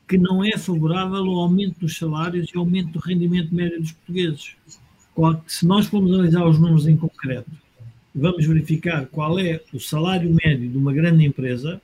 [0.09, 3.93] que não é favorável ao aumento dos salários e ao aumento do rendimento médio dos
[3.93, 4.57] portugueses.
[5.47, 7.51] Se nós formos analisar os números em concreto,
[8.19, 11.81] vamos verificar qual é o salário médio de uma grande empresa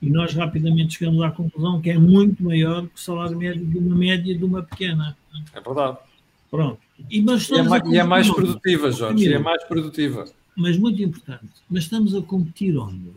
[0.00, 3.78] e nós rapidamente chegamos à conclusão que é muito maior que o salário médio de
[3.78, 5.16] uma média de uma pequena.
[5.54, 5.98] É verdade.
[6.50, 6.78] Pronto.
[7.10, 10.24] E, mas e, é, mais, e é mais produtiva, Jorge, e é mais produtiva.
[10.56, 13.10] Mas muito importante, mas estamos a competir onde?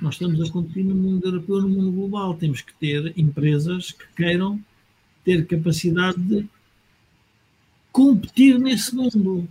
[0.00, 2.34] Nós estamos a competir no mundo europeu, no mundo global.
[2.34, 4.60] Temos que ter empresas que queiram
[5.24, 6.46] ter capacidade de
[7.90, 9.48] competir nesse mundo.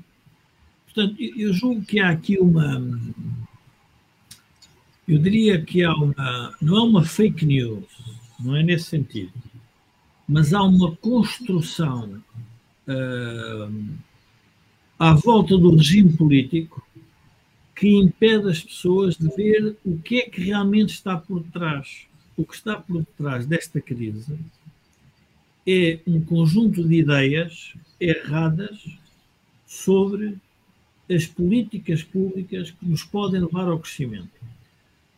[0.98, 3.00] Portanto, eu julgo que há aqui uma.
[5.08, 6.58] Eu diria que há uma.
[6.60, 7.86] Não é uma fake news,
[8.40, 9.32] não é nesse sentido,
[10.28, 12.20] mas há uma construção
[12.88, 13.96] uh,
[14.98, 16.84] à volta do regime político
[17.76, 22.08] que impede as pessoas de ver o que é que realmente está por trás.
[22.36, 24.36] O que está por trás desta crise
[25.68, 28.84] é um conjunto de ideias erradas
[29.68, 30.40] sobre
[31.10, 34.30] as políticas públicas que nos podem levar ao crescimento.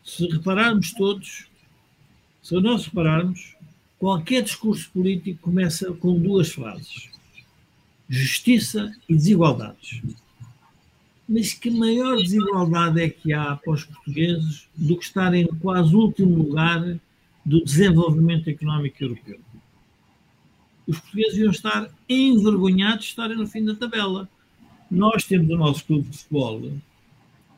[0.03, 1.47] Se repararmos todos,
[2.41, 3.55] se nós repararmos,
[3.97, 7.09] qualquer discurso político começa com duas frases:
[8.07, 10.01] justiça e desigualdades.
[11.27, 15.93] Mas que maior desigualdade é que há para os portugueses do que estarem no quase
[15.95, 16.99] último lugar
[17.45, 19.39] do desenvolvimento económico europeu?
[20.87, 24.27] Os portugueses iam estar envergonhados de estarem no fim da tabela
[24.89, 26.71] nós temos o nosso clube de futebol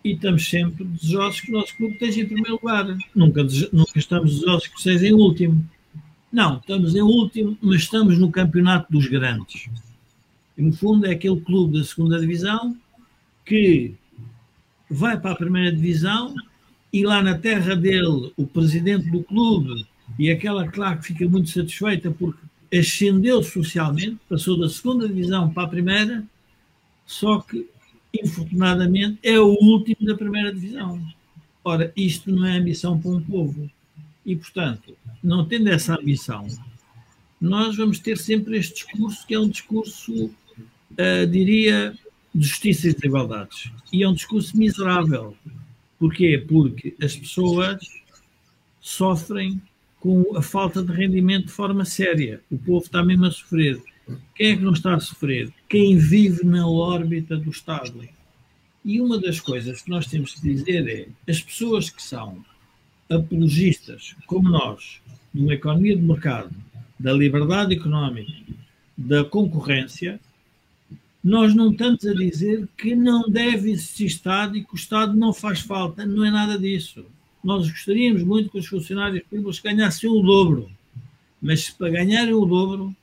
[0.04, 2.86] e estamos sempre desejosos que o nosso clube esteja em primeiro lugar.
[3.15, 5.63] Nunca, nunca estamos desejosos que seja em último.
[6.32, 9.70] Não, estamos em último, mas estamos no campeonato dos grandes.
[10.58, 12.76] E no fundo é aquele clube da segunda divisão
[13.46, 13.94] que
[14.89, 16.34] vai para a primeira divisão
[16.91, 19.86] e lá na terra dele o presidente do clube
[20.20, 22.39] e aquela claro que fica muito satisfeita porque
[22.78, 26.24] ascendeu socialmente, passou da segunda divisão para a primeira
[27.12, 27.67] só que,
[28.13, 31.06] infortunadamente, é o último da primeira divisão.
[31.62, 33.69] Ora, isto não é ambição para um povo.
[34.26, 36.47] E, portanto, não tendo essa ambição,
[37.39, 41.93] nós vamos ter sempre este discurso, que é um discurso, uh, diria,
[42.34, 43.69] de justiça e desigualdades.
[43.91, 45.36] E é um discurso miserável.
[46.00, 46.43] Porquê?
[46.47, 47.78] Porque as pessoas
[48.80, 49.62] sofrem
[50.00, 52.41] com a falta de rendimento de forma séria.
[52.50, 53.84] O povo está mesmo a sofrer.
[54.36, 55.52] Quem é que não está a sofrer?
[55.69, 58.08] Quem vive na órbita do Estado.
[58.84, 62.43] E uma das coisas que nós temos que dizer é as pessoas que são
[63.10, 65.02] apologistas, como nós,
[65.34, 66.52] de uma economia de mercado,
[67.00, 68.32] da liberdade económica,
[68.97, 70.19] da concorrência,
[71.24, 75.32] nós não estamos a dizer que não deve existir Estado e que o Estado não
[75.32, 76.06] faz falta.
[76.06, 77.06] Não é nada disso.
[77.43, 80.69] Nós gostaríamos muito que os funcionários públicos ganhassem o dobro.
[81.39, 82.95] Mas para ganharem o dobro,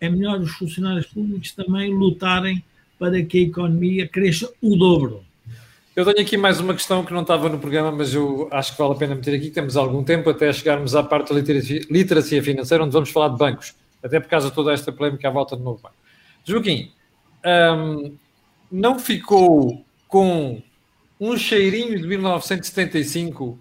[0.00, 2.62] é melhor os funcionários públicos também lutarem
[2.98, 5.24] para que a economia cresça o dobro.
[5.94, 8.78] Eu tenho aqui mais uma questão que não estava no programa, mas eu acho que
[8.78, 9.48] vale a pena meter aqui.
[9.48, 11.40] Temos algum tempo até chegarmos à parte da
[11.88, 15.30] literacia, financeira, onde vamos falar de bancos, até por causa de toda esta polémica à
[15.30, 15.94] volta do novo banco.
[16.44, 16.90] Joaquim,
[17.46, 18.16] hum,
[18.72, 20.60] não ficou com
[21.20, 23.58] um cheirinho de 1975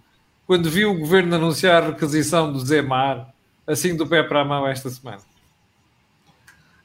[0.48, 3.32] quando viu o governo anunciar a requisição do Zemar,
[3.68, 5.22] assim do pé para a mão esta semana?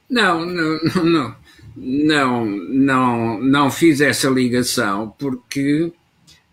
[0.09, 1.37] Não, não,
[1.77, 5.93] não, não, não, fiz essa ligação porque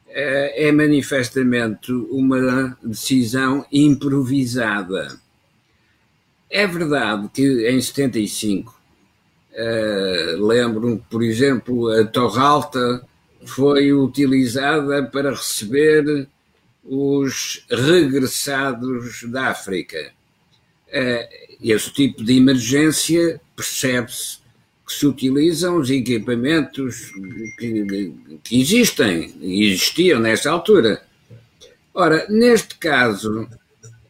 [0.08, 5.20] é manifestamente uma decisão improvisada.
[6.50, 8.74] É verdade que em 75,
[9.52, 13.06] uh, lembro por exemplo, a Torre Alta
[13.46, 16.30] foi utilizada para receber
[16.84, 20.12] os regressados da África.
[20.88, 24.40] Uh, esse tipo de emergência percebe-se
[24.86, 27.12] que se utilizam os equipamentos
[27.58, 31.02] que, que existem e existiam nessa altura.
[31.94, 33.48] Ora, neste caso,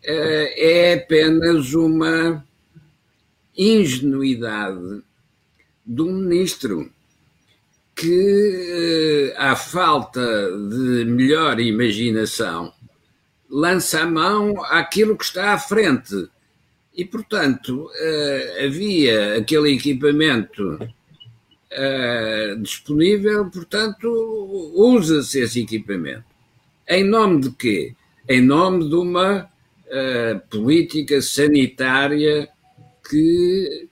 [0.03, 2.43] eh, é apenas uma
[3.57, 5.01] ingenuidade
[5.85, 6.91] do ministro
[7.95, 12.73] que, eh, à falta de melhor imaginação,
[13.49, 16.27] lança a mão àquilo que está à frente
[16.95, 20.79] e, portanto, uh, havia aquele equipamento
[21.71, 24.07] uh, disponível, portanto,
[24.73, 26.23] usa-se esse equipamento.
[26.87, 27.95] Em nome de quê?
[28.29, 32.47] Em nome de uma uh, política sanitária
[33.09, 33.87] que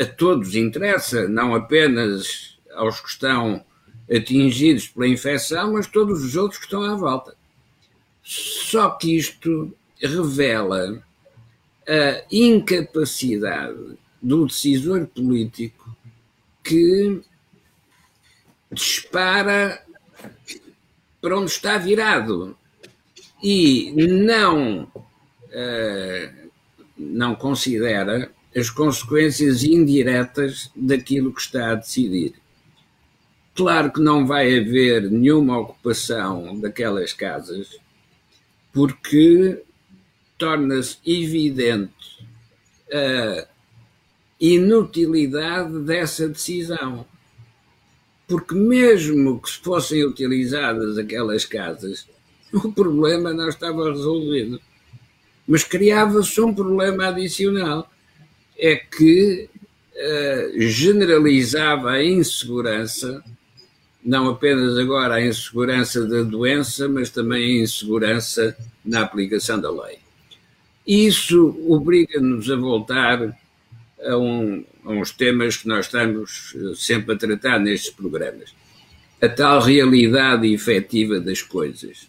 [0.00, 3.64] a todos interessa, não apenas aos que estão
[4.10, 7.34] atingidos pela infecção, mas todos os outros que estão à volta.
[8.22, 11.03] Só que isto revela
[11.88, 15.94] a incapacidade do decisor político
[16.62, 17.20] que
[18.72, 19.82] dispara
[21.20, 22.56] para onde está virado
[23.42, 26.50] e não, uh,
[26.96, 32.34] não considera as consequências indiretas daquilo que está a decidir.
[33.54, 37.78] Claro que não vai haver nenhuma ocupação daquelas casas,
[38.72, 39.62] porque
[40.38, 42.26] torna-se evidente
[42.92, 43.46] a
[44.40, 47.06] inutilidade dessa decisão.
[48.26, 52.06] Porque, mesmo que fossem utilizadas aquelas casas,
[52.52, 54.60] o problema não estava resolvido.
[55.46, 57.90] Mas criava-se um problema adicional:
[58.56, 59.48] é que
[59.94, 63.22] uh, generalizava a insegurança,
[64.02, 70.03] não apenas agora a insegurança da doença, mas também a insegurança na aplicação da lei.
[70.86, 73.38] Isso obriga-nos a voltar
[74.02, 78.54] a, um, a, uns temas que nós estamos eh, sempre a tratar nestes programas.
[79.20, 82.06] A tal realidade efetiva das coisas.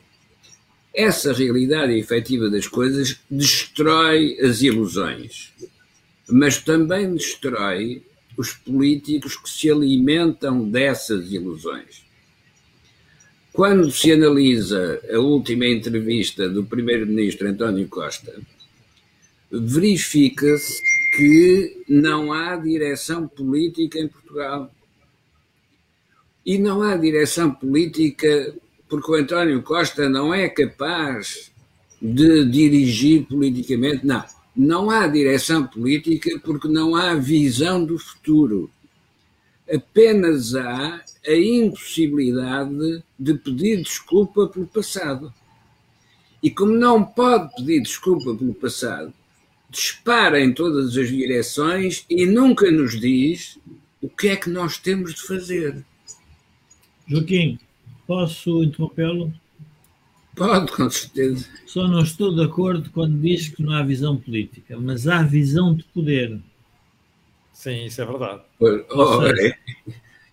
[0.94, 5.54] Essa realidade efetiva das coisas destrói as ilusões,
[6.28, 8.02] mas também destrói
[8.38, 12.04] os políticos que se alimentam dessas ilusões.
[13.54, 18.34] Quando se analisa a última entrevista do primeiro-ministro António Costa,
[19.52, 20.82] verifica-se
[21.16, 24.72] que não há direção política em Portugal.
[26.46, 28.54] E não há direção política
[28.88, 31.52] porque o António Costa não é capaz
[32.02, 34.06] de dirigir politicamente.
[34.06, 34.24] Não.
[34.56, 38.70] Não há direção política porque não há visão do futuro.
[39.70, 45.34] Apenas há a impossibilidade de pedir desculpa pelo passado.
[46.44, 49.12] E como não pode pedir desculpa pelo passado,
[49.76, 53.60] dispara em todas as direções e nunca nos diz
[54.02, 55.84] o que é que nós temos de fazer.
[57.08, 57.60] Joaquim,
[58.08, 59.34] posso interrompê-lo?
[60.36, 61.48] Pode, com certeza.
[61.66, 65.74] Só não estou de acordo quando diz que não há visão política, mas há visão
[65.76, 66.40] de poder.
[67.54, 68.42] Sim, isso é verdade.
[68.60, 69.22] Oh,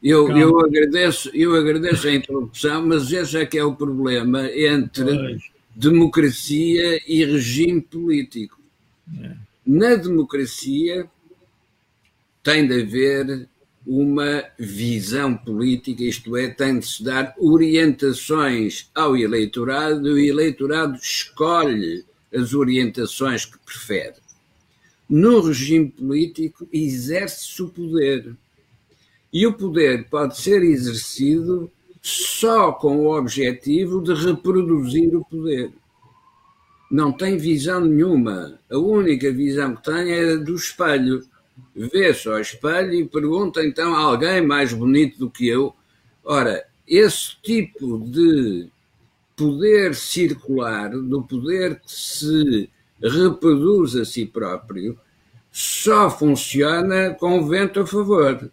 [0.03, 5.05] eu, eu, agradeço, eu agradeço a interrupção, mas esse é que é o problema entre
[5.05, 5.43] pois.
[5.75, 8.62] democracia e regime político.
[9.65, 11.09] Na democracia
[12.43, 13.49] tem de haver
[13.87, 20.97] uma visão política, isto é, tem de se dar orientações ao eleitorado e o eleitorado
[20.97, 22.05] escolhe
[22.35, 24.15] as orientações que prefere.
[25.09, 28.35] No regime político, exerce-se o poder.
[29.33, 35.73] E o poder pode ser exercido só com o objetivo de reproduzir o poder
[36.93, 38.59] não tem visão nenhuma.
[38.71, 41.25] A única visão que tem é do espelho.
[41.75, 45.75] Vê-se ao espelho e pergunta então a alguém mais bonito do que eu.
[46.23, 48.69] Ora, esse tipo de
[49.35, 52.69] poder circular, do poder que se
[53.01, 54.99] reproduz a si próprio,
[55.51, 58.51] só funciona com o vento a favor.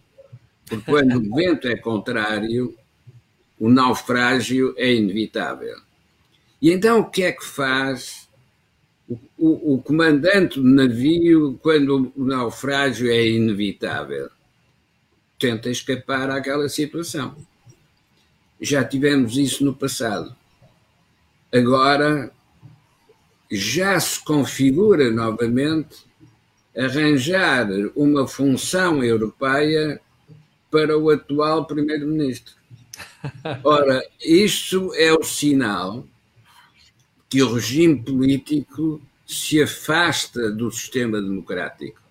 [0.66, 2.74] Porque quando o vento é contrário,
[3.60, 5.76] o naufrágio é inevitável.
[6.62, 8.19] E então o que é que faz
[9.38, 14.30] o, o, comandante do navio, quando o naufrágio é inevitável,
[15.40, 17.36] tenta escapar àquela situação.
[18.62, 20.36] Já tivemos isso no passado.
[21.52, 22.32] agora
[23.52, 26.06] já se configura novamente
[26.78, 30.00] arranjar uma função europeia
[30.70, 32.54] para o atual primeiro-ministro.
[33.64, 36.06] Ora, isto é o sinal
[37.30, 42.02] que o regime político se afasta do sistema democrático.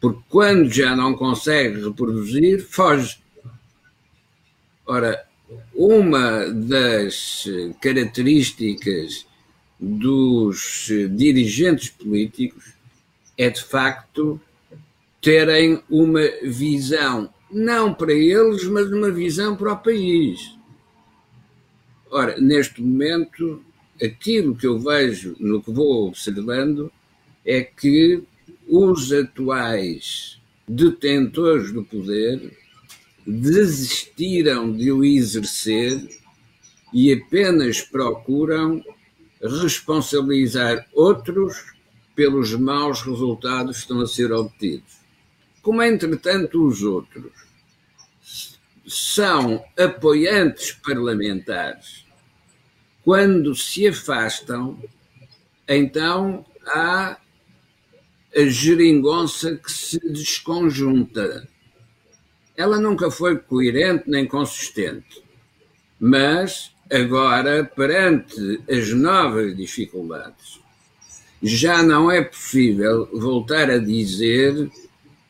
[0.00, 3.18] Porque quando já não consegue reproduzir, foge.
[4.84, 5.26] Ora,
[5.74, 7.48] uma das
[7.80, 9.26] características
[9.80, 12.74] dos dirigentes políticos
[13.38, 14.40] é de facto
[15.20, 20.56] terem uma visão, não para eles, mas uma visão para o país.
[22.10, 23.62] Ora, neste momento,
[24.02, 26.90] aquilo que eu vejo no que vou observando
[27.44, 28.22] é que
[28.68, 32.56] os atuais detentores do poder
[33.26, 36.00] desistiram de o exercer
[36.92, 38.82] e apenas procuram
[39.40, 41.72] responsabilizar outros
[42.14, 44.96] pelos maus resultados que estão a ser obtidos.
[45.60, 47.32] Como, entretanto, os outros
[48.86, 52.05] são apoiantes parlamentares,
[53.06, 54.76] quando se afastam,
[55.68, 57.16] então há
[58.36, 61.48] a geringonça que se desconjunta.
[62.56, 65.22] Ela nunca foi coerente nem consistente,
[66.00, 70.60] mas agora, perante as novas dificuldades,
[71.40, 74.68] já não é possível voltar a dizer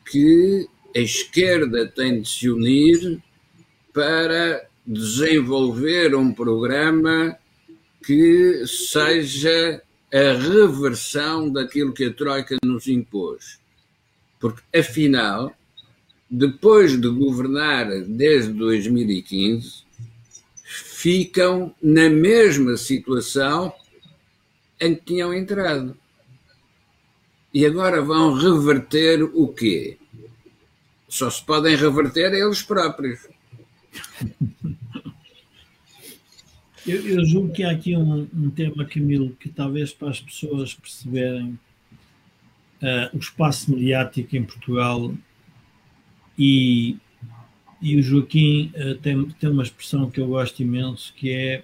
[0.03, 3.21] que a esquerda tem de se unir
[3.93, 7.37] para desenvolver um programa
[8.07, 9.83] que seja
[10.13, 13.59] a reversão daquilo que a Troika nos impôs.
[14.39, 15.53] Porque, afinal,
[16.31, 19.83] depois de governar desde 2015,
[20.63, 23.73] ficam na mesma situação
[24.79, 25.97] em que tinham entrado.
[27.53, 29.97] E agora vão reverter o quê?
[31.09, 33.27] Só se podem reverter eles próprios.
[36.87, 40.73] Eu, eu, julgo que há aqui um, um, tema, Camilo, que talvez para as pessoas
[40.73, 41.59] perceberem
[42.81, 45.13] uh, o espaço mediático em Portugal
[46.39, 46.95] e,
[47.81, 51.63] e o Joaquim uh, tem, tem uma expressão que eu gosto imenso, que é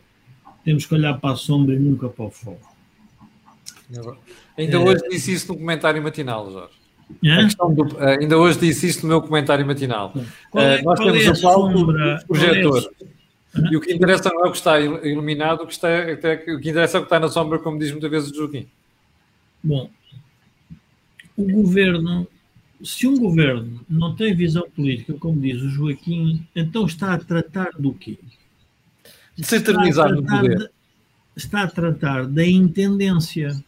[0.65, 2.59] temos que olhar para a sombra e nunca para o fogo.
[4.57, 6.74] Ainda hoje disse isso no comentário matinal, Jorge.
[7.24, 7.45] É?
[7.74, 10.13] Do, ainda hoje disse isso no meu comentário matinal.
[10.55, 11.86] É, uh, nós temos é o palco
[12.28, 12.91] projetor.
[13.55, 16.59] E o que interessa não é o que está iluminado, o que, está, até, o
[16.59, 18.67] que interessa é o que está na sombra, como diz muitas vezes o Joaquim.
[19.63, 19.89] Bom,
[21.37, 22.27] o governo,
[22.83, 27.69] se um governo não tem visão política, como diz o Joaquim, então está a tratar
[27.77, 28.17] do quê?
[29.35, 30.57] De se eternizar no poder.
[30.57, 30.69] De,
[31.35, 33.63] está a tratar da intendência,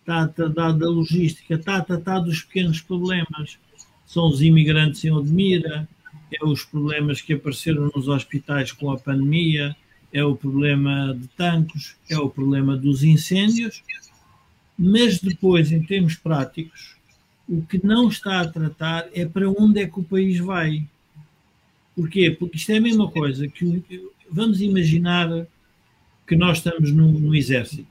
[0.00, 3.58] está a tratar da logística, está a tratar dos pequenos problemas.
[4.04, 5.88] São os imigrantes em Odmira,
[6.32, 9.76] é os problemas que apareceram nos hospitais com a pandemia,
[10.12, 13.82] é o problema de tanques, é o problema dos incêndios,
[14.78, 16.96] mas depois, em termos práticos,
[17.48, 20.86] o que não está a tratar é para onde é que o país vai.
[21.96, 22.30] Porquê?
[22.30, 23.82] Porque isto é a mesma coisa que
[24.30, 25.46] vamos imaginar
[26.26, 27.88] que nós estamos no, no exército.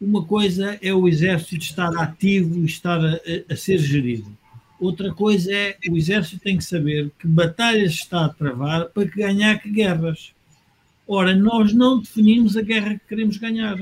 [0.00, 4.36] Uma coisa é o exército estar ativo e estar a, a ser gerido.
[4.80, 9.18] Outra coisa é o exército tem que saber que batalhas está a travar para que
[9.18, 10.32] ganhar que guerras.
[11.06, 13.78] Ora, nós não definimos a guerra que queremos ganhar.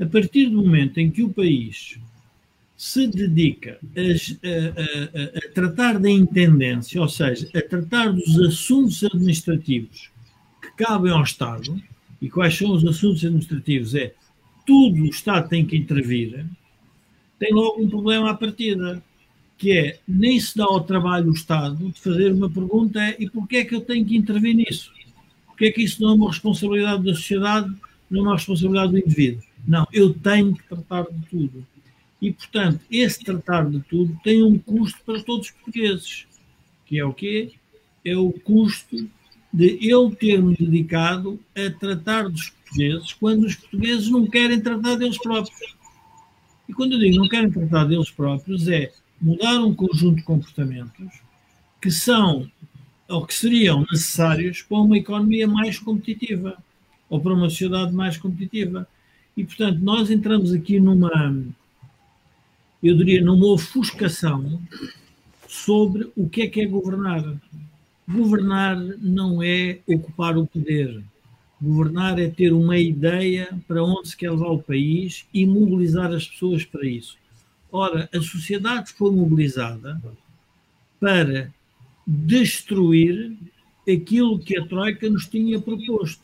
[0.00, 1.98] A partir do momento em que o país
[2.76, 9.02] se dedica a, a, a, a, tratar da intendência, ou seja, a tratar dos assuntos
[9.04, 10.10] administrativos
[10.60, 11.80] que cabem ao Estado,
[12.20, 14.14] e quais são os assuntos administrativos, é
[14.66, 16.44] tudo o Estado tem que intervir,
[17.38, 19.02] tem logo um problema à partida
[19.56, 23.28] que é nem se dá ao trabalho o Estado de fazer uma pergunta é, e
[23.28, 24.92] porquê é que eu tenho que intervir nisso?
[25.46, 27.72] Porquê é que isso não é uma responsabilidade da sociedade,
[28.10, 29.42] não é uma responsabilidade do indivíduo?
[29.66, 31.66] Não, eu tenho que tratar de tudo.
[32.20, 36.26] E, portanto, esse tratar de tudo tem um custo para todos os portugueses,
[36.86, 37.52] que é o quê?
[38.04, 39.08] É o custo
[39.52, 45.18] de eu ter-me dedicado a tratar dos portugueses quando os portugueses não querem tratar deles
[45.18, 45.76] próprios.
[46.68, 48.92] E quando eu digo não querem tratar deles próprios, é
[49.24, 51.22] mudar um conjunto de comportamentos
[51.80, 52.46] que são
[53.08, 56.58] ou que seriam necessários para uma economia mais competitiva
[57.08, 58.86] ou para uma sociedade mais competitiva.
[59.34, 61.34] E, portanto, nós entramos aqui numa,
[62.82, 64.60] eu diria, numa ofuscação
[65.48, 67.24] sobre o que é que é governar.
[68.06, 71.02] Governar não é ocupar o poder.
[71.60, 76.28] Governar é ter uma ideia para onde se quer levar o país e mobilizar as
[76.28, 77.16] pessoas para isso.
[77.76, 80.00] Ora, a sociedade foi mobilizada
[81.00, 81.52] para
[82.06, 83.32] destruir
[83.80, 86.22] aquilo que a Troika nos tinha proposto.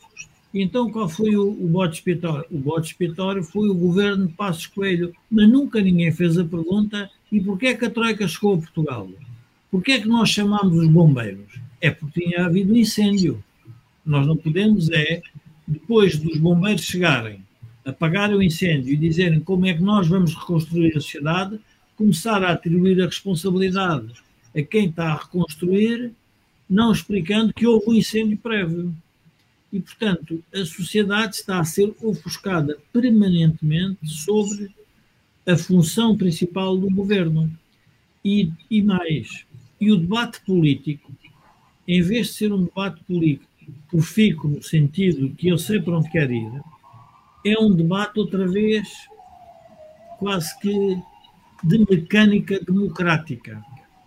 [0.53, 2.45] Então, qual foi o, o bote expiatório?
[2.49, 7.11] O bote expiatório foi o governo de Passos Coelho, mas nunca ninguém fez a pergunta
[7.29, 9.09] e porquê é que a Troika chegou a Portugal?
[9.69, 11.59] Porquê é que nós chamámos os bombeiros?
[11.81, 13.43] É porque tinha havido incêndio.
[14.05, 15.21] Nós não podemos é,
[15.67, 17.43] depois dos bombeiros chegarem,
[17.85, 21.59] apagarem o incêndio e dizerem como é que nós vamos reconstruir a sociedade,
[21.95, 24.13] começar a atribuir a responsabilidade
[24.55, 26.11] a quem está a reconstruir,
[26.69, 28.93] não explicando que houve um incêndio prévio.
[29.71, 34.69] E, portanto, a sociedade está a ser ofuscada permanentemente sobre
[35.47, 37.49] a função principal do governo.
[38.23, 39.45] E, e mais,
[39.79, 41.11] e o debate político,
[41.87, 43.49] em vez de ser um debate político
[43.89, 46.51] profícuo no sentido que eu sei para onde quer ir,
[47.45, 48.87] é um debate outra vez
[50.19, 50.97] quase que
[51.63, 53.63] de mecânica democrática.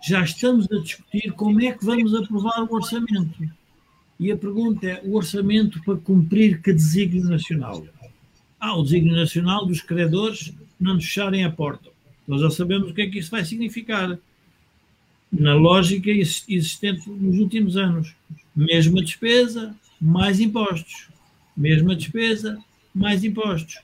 [0.06, 3.48] Já estamos a discutir como é que vamos aprovar o orçamento.
[4.18, 7.84] E a pergunta é: o orçamento para cumprir que desígnio nacional?
[8.60, 11.90] Ah, o desígnio nacional dos credores não nos fecharem a porta.
[12.26, 14.18] Nós já sabemos o que é que isso vai significar.
[15.32, 18.14] Na lógica existente nos últimos anos.
[18.54, 21.08] Mesma despesa, mais impostos.
[21.56, 22.58] Mesma despesa,
[22.94, 23.80] mais impostos.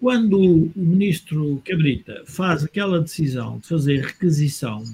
[0.00, 4.84] Quando o ministro Cabrita faz aquela decisão de fazer requisição,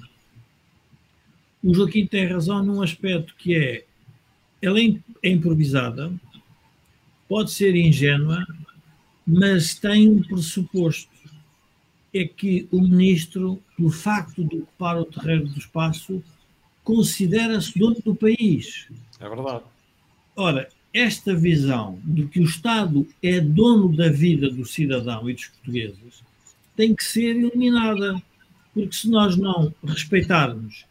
[1.62, 3.84] o Joaquim tem razão num aspecto que é
[4.62, 6.12] ela é, é improvisada,
[7.28, 8.46] pode ser ingênua,
[9.26, 11.12] mas tem um pressuposto.
[12.14, 16.22] É que o ministro, pelo facto de ocupar o terreno do espaço,
[16.82, 18.88] considera-se dono do país.
[19.18, 19.64] É verdade.
[20.36, 25.46] Ora, esta visão de que o Estado é dono da vida do cidadão e dos
[25.46, 26.22] portugueses
[26.76, 28.22] tem que ser eliminada.
[28.72, 30.84] Porque se nós não respeitarmos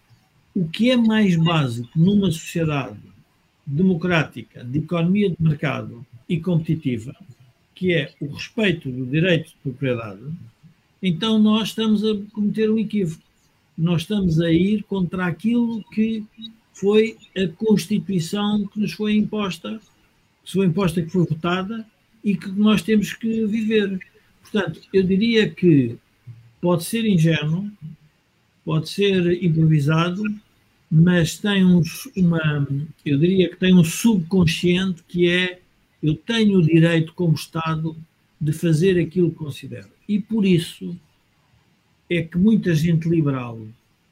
[0.55, 2.99] o que é mais básico numa sociedade
[3.65, 7.15] democrática, de economia de mercado e competitiva,
[7.73, 10.21] que é o respeito do direito de propriedade,
[11.01, 13.23] então nós estamos a cometer um equívoco.
[13.77, 16.23] Nós estamos a ir contra aquilo que
[16.73, 19.81] foi a Constituição que nos foi imposta,
[20.45, 21.85] foi imposta, que foi votada
[22.23, 23.99] e que nós temos que viver.
[24.41, 25.97] Portanto, eu diria que
[26.61, 27.69] pode ser ingênuo,
[28.63, 30.23] pode ser improvisado,
[30.89, 31.81] mas tem um,
[32.15, 32.67] uma,
[33.05, 35.59] eu diria que tem um subconsciente que é
[36.01, 37.95] eu tenho o direito como Estado
[38.39, 39.87] de fazer aquilo que considero.
[40.07, 40.97] E por isso
[42.09, 43.59] é que muita gente liberal,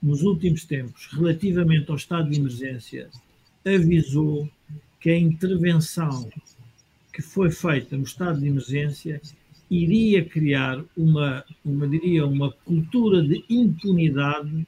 [0.01, 3.09] nos últimos tempos, relativamente ao estado de emergência,
[3.65, 4.49] avisou
[5.02, 6.30] que a intervenção
[7.12, 9.22] que foi feita no estado de emergência
[9.70, 14.66] iria criar uma, uma diria, uma cultura de impunidade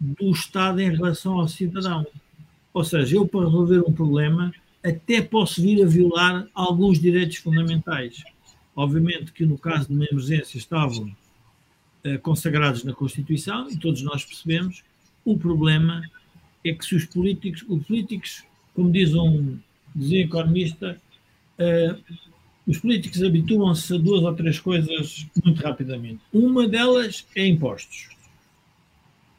[0.00, 2.06] do Estado em relação ao cidadão.
[2.72, 4.52] Ou seja, eu para resolver um problema
[4.82, 8.22] até posso vir a violar alguns direitos fundamentais.
[8.76, 11.12] Obviamente que no caso de uma emergência estavam
[12.04, 14.84] uh, consagrados na Constituição e todos nós percebemos.
[15.24, 16.00] O problema
[16.64, 18.44] é que se os políticos, os políticos,
[18.78, 19.58] como diz um,
[19.92, 21.00] dizia economista,
[21.58, 22.14] uh,
[22.64, 26.20] os políticos habituam-se a duas ou três coisas muito rapidamente.
[26.32, 28.08] Uma delas é impostos.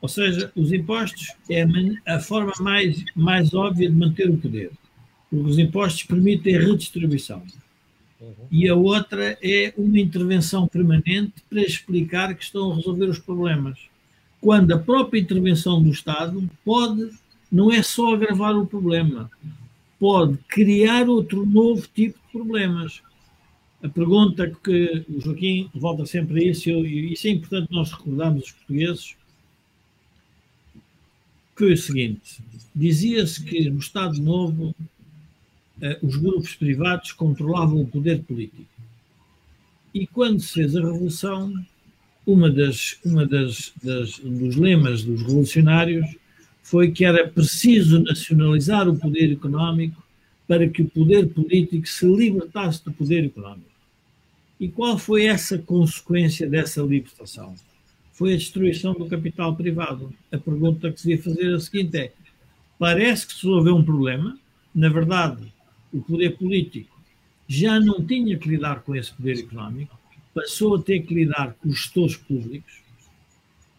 [0.02, 1.66] Ou seja, os impostos é
[2.06, 4.72] a forma mais, mais óbvia de manter o poder.
[5.30, 7.42] Porque os impostos permitem a redistribuição.
[8.20, 8.34] Uhum.
[8.52, 13.80] E a outra é uma intervenção permanente para explicar que estão a resolver os problemas.
[14.42, 17.10] Quando a própria intervenção do Estado pode,
[17.52, 19.30] não é só agravar o problema,
[20.00, 23.02] pode criar outro novo tipo de problemas.
[23.82, 28.44] A pergunta que o Joaquim volta sempre a isso, e isso é importante nós recordarmos
[28.46, 29.16] os portugueses,
[31.56, 32.42] foi o seguinte:
[32.74, 34.74] dizia-se que no Estado Novo
[35.82, 38.66] eh, os grupos privados controlavam o poder político.
[39.94, 41.54] E quando se fez a Revolução,
[42.26, 46.06] uma das, uma das, das dos lemas dos revolucionários
[46.70, 50.04] foi que era preciso nacionalizar o poder económico
[50.48, 53.70] para que o poder político se libertasse do poder económico.
[54.60, 57.56] E qual foi essa consequência dessa libertação?
[58.20, 60.14] foi a destruição do capital privado.
[60.30, 62.12] A pergunta que se devia fazer é a seguinte: é,
[62.78, 64.38] parece que se resolveu um problema,
[64.76, 65.54] na verdade,
[65.94, 67.00] o poder político
[67.48, 69.98] já não tinha que lidar com esse poder económico,
[70.34, 72.82] passou a ter que lidar com os gestores públicos,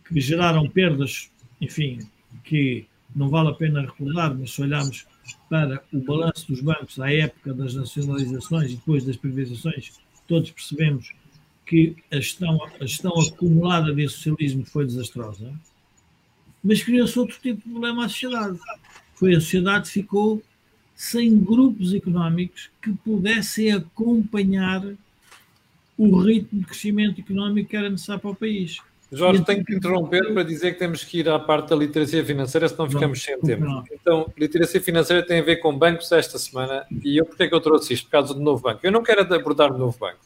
[0.09, 1.31] que geraram perdas,
[1.61, 1.99] enfim,
[2.45, 5.07] que não vale a pena recordar, mas se olharmos
[5.49, 9.93] para o balanço dos bancos à época das nacionalizações e depois das privatizações,
[10.27, 11.13] todos percebemos
[11.67, 15.53] que a gestão, a gestão acumulada desse socialismo foi desastrosa,
[16.63, 18.59] mas criou-se outro tipo de problema à sociedade.
[19.15, 20.43] Foi a sociedade ficou
[20.95, 24.85] sem grupos económicos que pudessem acompanhar
[25.97, 28.79] o ritmo de crescimento económico que era necessário para o país.
[29.13, 32.69] Jorge, tenho que interromper para dizer que temos que ir à parte da literacia financeira,
[32.69, 33.85] senão ficamos sem tempo.
[33.93, 37.55] Então, literacia financeira tem a ver com bancos esta semana, e eu porque é que
[37.55, 38.05] eu trouxe isto?
[38.05, 38.81] Por causa do novo banco.
[38.83, 40.21] Eu não quero abordar o novo banco,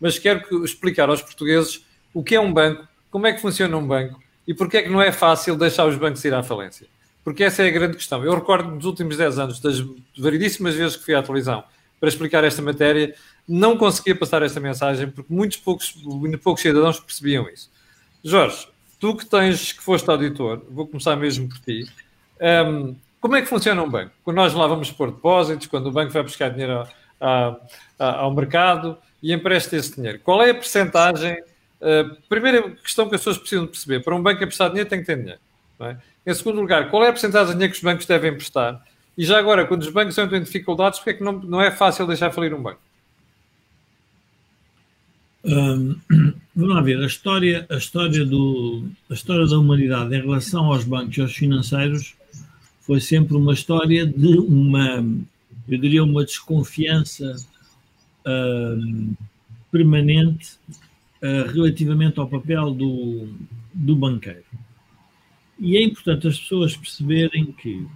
[0.00, 1.84] mas quero explicar aos portugueses
[2.14, 4.88] o que é um banco, como é que funciona um banco e porque é que
[4.88, 6.86] não é fácil deixar os bancos ir à falência.
[7.22, 8.24] Porque essa é a grande questão.
[8.24, 9.84] Eu recordo nos últimos 10 anos, das
[10.18, 11.62] variedíssimas vezes que fui à televisão
[12.00, 13.14] para explicar esta matéria,
[13.46, 15.94] não conseguia passar esta mensagem porque muitos poucos,
[16.42, 17.70] poucos cidadãos percebiam isso.
[18.22, 18.68] Jorge,
[18.98, 21.86] tu que tens, que foste auditor, vou começar mesmo por ti.
[22.40, 24.12] Um, como é que funciona um banco?
[24.24, 26.86] Quando nós lá vamos pôr depósitos, quando o banco vai buscar dinheiro
[27.18, 27.60] ao,
[27.98, 31.42] ao mercado e empresta esse dinheiro, qual é a percentagem?
[31.80, 35.06] Uh, primeira questão que as pessoas precisam perceber: para um banco emprestar dinheiro tem que
[35.06, 35.40] ter dinheiro.
[35.80, 35.96] É?
[36.26, 38.82] Em segundo lugar, qual é a percentagem de dinheiro que os bancos devem emprestar?
[39.16, 41.70] E já agora, quando os bancos entram em dificuldades, porque é que não, não é
[41.70, 42.80] fácil deixar falir um banco?
[45.44, 45.98] Um,
[46.60, 50.84] vamos lá ver, a história, a, história do, a história da humanidade em relação aos
[50.84, 52.14] bancos e aos financeiros
[52.82, 55.04] foi sempre uma história de uma,
[55.68, 57.34] eu diria, uma desconfiança
[58.26, 59.14] um,
[59.72, 60.58] permanente
[61.22, 63.28] uh, relativamente ao papel do,
[63.72, 64.44] do banqueiro.
[65.58, 67.86] E é importante as pessoas perceberem que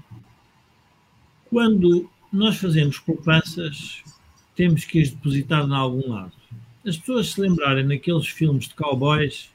[1.50, 4.02] quando nós fazemos poupanças,
[4.56, 6.43] temos que as depositar em algum lado
[6.86, 9.50] as pessoas se lembrarem naqueles filmes de cowboys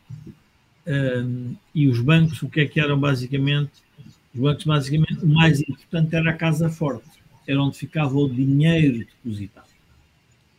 [0.88, 3.72] um, e os bancos, o que é que eram basicamente?
[4.34, 7.08] Os bancos, basicamente, o mais importante era a casa forte,
[7.48, 9.70] era onde ficava o dinheiro depositado.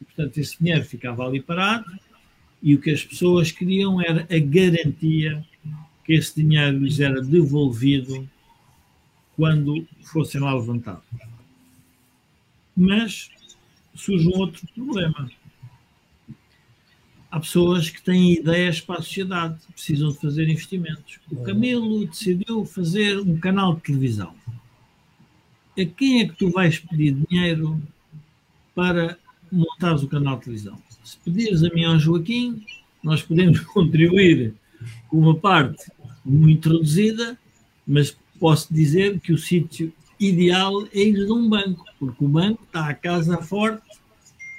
[0.00, 1.90] E, portanto, esse dinheiro ficava ali parado
[2.62, 5.44] e o que as pessoas queriam era a garantia
[6.04, 8.28] que esse dinheiro lhes era devolvido
[9.36, 11.04] quando fossem lá levantados.
[12.76, 13.30] Mas
[13.94, 15.30] surge um outro problema
[17.30, 21.20] há pessoas que têm ideias para a sociedade, precisam de fazer investimentos.
[21.30, 21.44] O uhum.
[21.44, 24.34] Camilo decidiu fazer um canal de televisão.
[25.78, 27.80] A quem é que tu vais pedir dinheiro
[28.74, 29.16] para
[29.50, 30.78] montares o canal de televisão?
[31.04, 32.64] Se pedires a mim ao Joaquim,
[33.02, 34.54] nós podemos contribuir
[35.08, 35.90] com uma parte
[36.24, 37.38] muito reduzida,
[37.86, 42.62] mas posso dizer que o sítio ideal é ir de um banco, porque o banco
[42.64, 43.82] está a casa forte,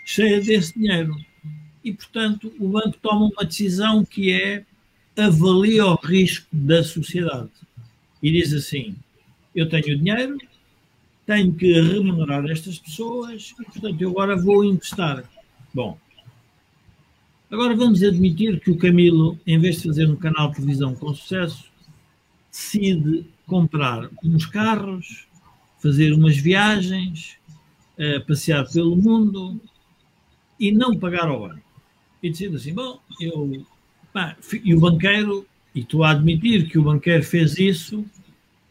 [0.05, 1.15] cheia desse dinheiro
[1.84, 4.63] e, portanto, o banco toma uma decisão que é
[5.17, 7.49] avalia o risco da sociedade
[8.21, 8.95] e diz assim:
[9.55, 10.38] eu tenho dinheiro,
[11.25, 15.23] tenho que remunerar estas pessoas e, portanto, eu agora vou emprestar.
[15.73, 15.97] Bom,
[17.49, 21.13] agora vamos admitir que o Camilo, em vez de fazer um canal de televisão com
[21.13, 21.65] sucesso,
[22.51, 25.27] decide comprar uns carros,
[25.79, 27.38] fazer umas viagens,
[27.97, 29.59] eh, passear pelo mundo
[30.59, 31.70] e não pagar ao banco
[32.22, 33.65] e dizendo assim: bom, eu.
[34.13, 38.05] Pá, e o banqueiro, e estou a admitir que o banqueiro fez isso,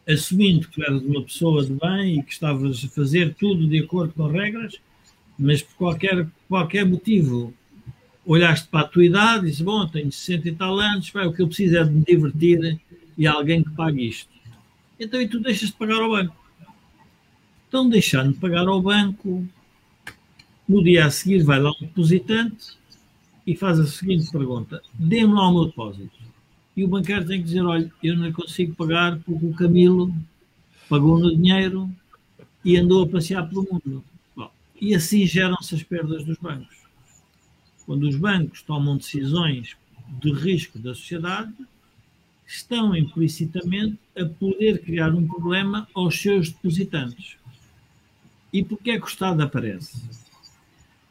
[0.07, 4.13] assumindo que eras uma pessoa de bem e que estavas a fazer tudo de acordo
[4.13, 4.75] com regras,
[5.39, 7.55] mas por qualquer, qualquer motivo
[8.27, 11.33] olhaste para a tua idade e disse: Bom, tenho 60 e tal anos, pá, o
[11.33, 12.79] que eu preciso é de me divertir
[13.17, 14.29] e alguém que pague isto.
[14.99, 16.37] Então, e tu deixas de pagar ao banco.
[17.67, 19.47] Então, deixando de pagar ao banco,
[20.69, 22.80] no dia a seguir vai lá um depositante
[23.51, 26.17] e faz a seguinte pergunta: dê-me lá o meu depósito.
[26.77, 30.15] E o banqueiro tem que dizer: olha, eu não consigo pagar porque o Camilo
[30.89, 31.91] pagou no dinheiro
[32.65, 34.05] e andou a passear pelo mundo.
[34.37, 34.49] Bom,
[34.81, 36.77] e assim geram-se as perdas dos bancos.
[37.85, 39.77] Quando os bancos tomam decisões
[40.21, 41.53] de risco da sociedade,
[42.47, 47.37] estão implicitamente a poder criar um problema aos seus depositantes.
[48.53, 50.09] E porquê é que o Estado aparece?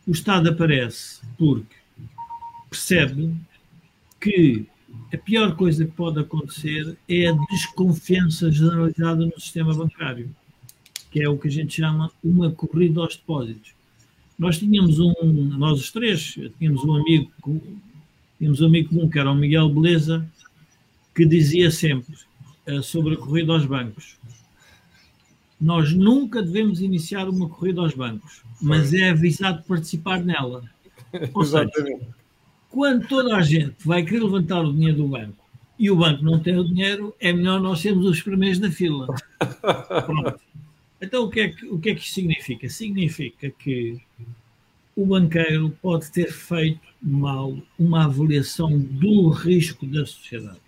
[0.07, 1.78] O Estado aparece porque
[2.69, 3.33] percebe
[4.19, 4.65] que
[5.13, 10.29] a pior coisa que pode acontecer é a desconfiança generalizada no sistema bancário,
[11.11, 13.73] que é o que a gente chama uma corrida aos depósitos.
[14.37, 15.13] Nós tínhamos um,
[15.57, 17.31] nós os três, tínhamos um amigo,
[18.37, 20.29] tínhamos um amigo comum que era o Miguel Beleza,
[21.15, 22.15] que dizia sempre
[22.67, 24.17] uh, sobre a corrida aos bancos.
[25.59, 30.63] Nós nunca devemos iniciar uma corrida aos bancos, mas é avisado participar nela.
[31.33, 31.69] Ou seja,
[32.69, 36.39] quando toda a gente vai querer levantar o dinheiro do banco e o banco não
[36.39, 39.07] tem o dinheiro, é melhor nós sermos os primeiros da fila.
[40.05, 40.39] Pronto.
[41.01, 42.69] Então, o que, é que, o que é que isto significa?
[42.69, 43.97] Significa que
[44.95, 50.59] o banqueiro pode ter feito mal uma avaliação do risco da sociedade.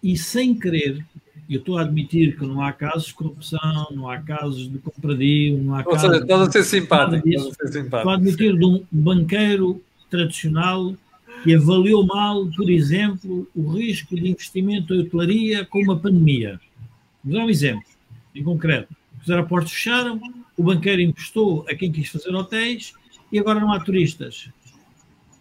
[0.00, 1.04] E sem querer,
[1.50, 5.58] eu estou a admitir que não há casos de corrupção, não há casos de compradio,
[5.58, 6.02] não há Ou casos.
[6.02, 7.28] Seja, estás a ser simpático.
[7.28, 7.96] Estás a ser simpático.
[7.96, 10.94] Estou a admitir de um banqueiro tradicional
[11.42, 16.60] que avaliou mal, por exemplo, o risco de investimento em hotelaria com uma pandemia.
[17.22, 17.84] Vou dar um exemplo,
[18.34, 18.94] em concreto.
[19.22, 20.20] Os aeroportos fecharam,
[20.56, 22.92] o banqueiro emprestou a quem quis fazer hotéis
[23.30, 24.48] e agora não há turistas.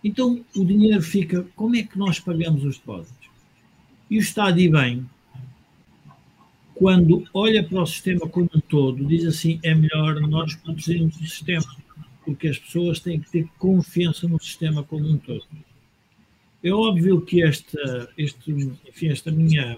[0.03, 1.45] Então o dinheiro fica.
[1.55, 3.30] Como é que nós pagamos os depósitos?
[4.09, 5.05] E o Estado, e bem,
[6.76, 11.20] quando olha para o sistema como um todo, diz assim: é melhor nós protegermos o
[11.20, 11.66] sistema,
[12.26, 15.46] porque as pessoas têm que ter confiança no sistema como um todo.
[16.64, 19.78] É óbvio que esta, este, enfim, esta minha.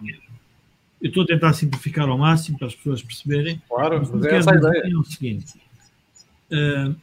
[1.02, 3.62] Eu estou a tentar simplificar ao máximo para as pessoas perceberem.
[3.68, 4.93] Claro, Mas é essa a ideia.
[4.93, 5.54] é o seguinte:
[6.52, 6.95] ah,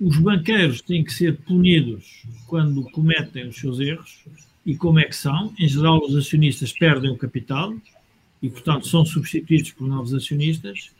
[0.00, 4.24] os banqueiros têm que ser punidos quando cometem os seus erros.
[4.64, 5.52] E como é que são?
[5.58, 7.74] Em geral, os acionistas perdem o capital
[8.42, 10.90] e, portanto, são substituídos por novos acionistas.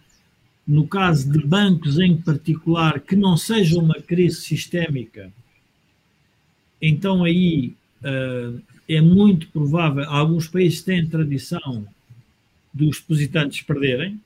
[0.68, 5.32] No caso de bancos em particular que não seja uma crise sistémica,
[6.80, 8.52] então aí ah,
[8.88, 11.86] é muito provável, alguns países têm tradição
[12.72, 14.20] dos depositantes perderem,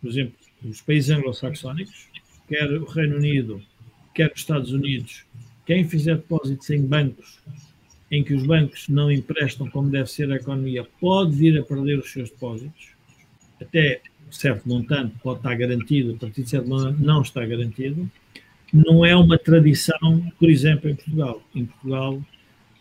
[0.00, 0.34] por exemplo,
[0.64, 2.08] os países anglo-saxónicos,
[2.48, 3.62] quer o Reino Unido,
[4.14, 5.24] quer os Estados Unidos,
[5.66, 7.38] quem fizer depósitos em bancos
[8.10, 11.98] em que os bancos não emprestam como deve ser a economia, pode vir a perder
[11.98, 12.90] os seus depósitos,
[13.60, 18.10] até certo montante pode estar garantido, a partir de certo montante não está garantido.
[18.72, 21.42] Não é uma tradição, por exemplo, em Portugal.
[21.54, 22.22] Em Portugal,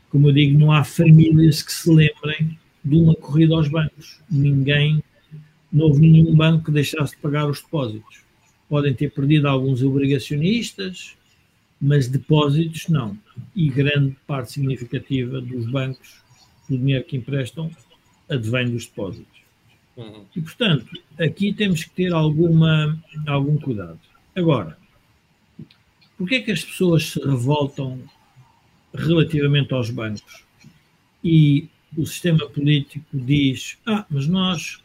[0.09, 4.19] como eu digo, não há famílias que se lembrem de uma corrida aos bancos.
[4.29, 5.03] Ninguém,
[5.71, 8.21] não houve nenhum banco que deixasse de pagar os depósitos.
[8.67, 11.15] Podem ter perdido alguns obrigacionistas,
[11.79, 13.17] mas depósitos não.
[13.55, 16.21] E grande parte significativa dos bancos,
[16.69, 17.69] do dinheiro que emprestam,
[18.29, 19.34] advém dos depósitos.
[19.97, 20.25] Uhum.
[20.35, 20.87] E, portanto,
[21.17, 23.99] aqui temos que ter alguma, algum cuidado.
[24.35, 24.77] Agora,
[26.17, 28.01] porquê é que as pessoas se revoltam
[28.93, 30.43] relativamente aos bancos?
[31.23, 34.83] E o sistema político diz: ah, mas nós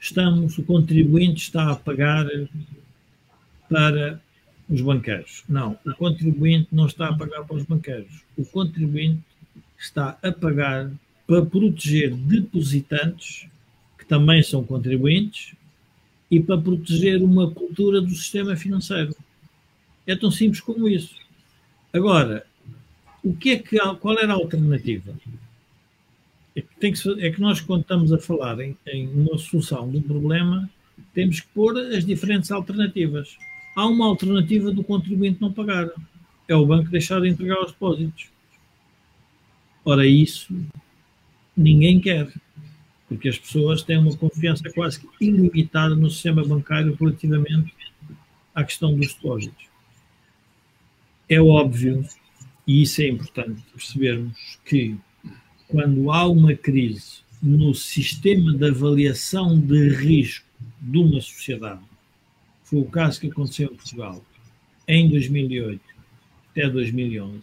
[0.00, 2.26] estamos, o contribuinte está a pagar
[3.68, 4.20] para
[4.68, 5.44] os banqueiros.
[5.48, 8.22] Não, o contribuinte não está a pagar para os banqueiros.
[8.36, 9.22] O contribuinte
[9.78, 10.90] está a pagar
[11.26, 13.46] para proteger depositantes,
[14.02, 15.54] que também são contribuintes,
[16.30, 19.14] e para proteger uma cultura do sistema financeiro.
[20.06, 21.14] É tão simples como isso.
[21.92, 22.44] Agora,
[23.22, 25.12] o que é que, qual era a alternativa?
[26.56, 29.98] É que, que é que nós, quando estamos a falar em, em uma solução de
[29.98, 30.68] um problema,
[31.14, 33.36] temos que pôr as diferentes alternativas.
[33.76, 35.90] Há uma alternativa do contribuinte não pagar.
[36.48, 38.28] É o banco deixar de entregar os depósitos.
[39.84, 40.54] Ora, isso
[41.56, 42.32] ninguém quer.
[43.12, 47.74] Porque as pessoas têm uma confiança quase que ilimitada no sistema bancário relativamente
[48.54, 49.66] à questão dos depósitos.
[51.28, 52.04] É óbvio,
[52.66, 54.96] e isso é importante percebermos, que
[55.68, 60.46] quando há uma crise no sistema de avaliação de risco
[60.80, 61.80] de uma sociedade,
[62.64, 64.24] foi o caso que aconteceu em Portugal
[64.86, 65.80] em 2008
[66.50, 67.42] até 2011,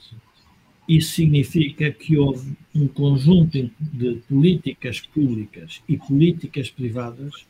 [0.90, 7.46] isso significa que houve um conjunto de políticas públicas e políticas privadas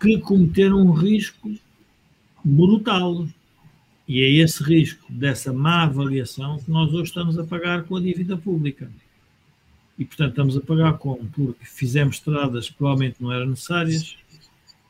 [0.00, 1.54] que cometeram um risco
[2.44, 3.28] brutal.
[4.08, 8.00] E é esse risco dessa má avaliação que nós hoje estamos a pagar com a
[8.00, 8.90] dívida pública.
[9.96, 11.26] E, portanto, estamos a pagar como?
[11.26, 14.16] Porque fizemos estradas que provavelmente não eram necessárias,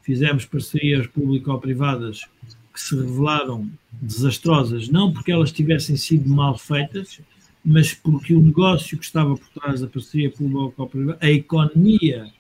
[0.03, 2.25] fizemos parcerias público-privadas
[2.73, 7.21] que se revelaram desastrosas, não porque elas tivessem sido mal feitas,
[7.69, 12.33] mas porque o negócio que estava por trás da parceria público-privada, a economia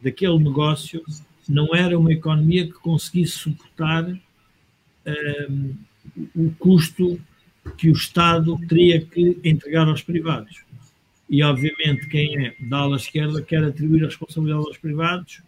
[0.00, 1.02] daquele negócio,
[1.48, 4.08] não era uma economia que conseguisse suportar
[5.50, 5.74] um,
[6.36, 7.20] o custo
[7.76, 10.62] que o Estado teria que entregar aos privados.
[11.28, 15.42] E, obviamente, quem é da ala esquerda quer atribuir a responsabilidade aos privados,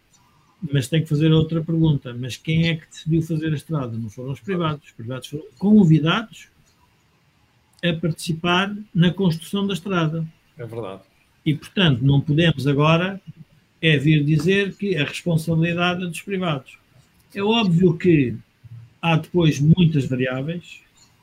[0.69, 2.13] mas tem que fazer outra pergunta.
[2.13, 3.97] Mas quem é que decidiu fazer a estrada?
[3.97, 4.87] Não foram os privados.
[4.87, 6.50] Os privados foram convidados
[7.83, 10.25] a participar na construção da estrada.
[10.57, 11.01] É verdade.
[11.45, 13.19] E, portanto, não podemos agora
[13.81, 16.77] é vir dizer que a responsabilidade é dos privados.
[17.33, 18.35] É óbvio que
[19.01, 20.81] há depois muitas variáveis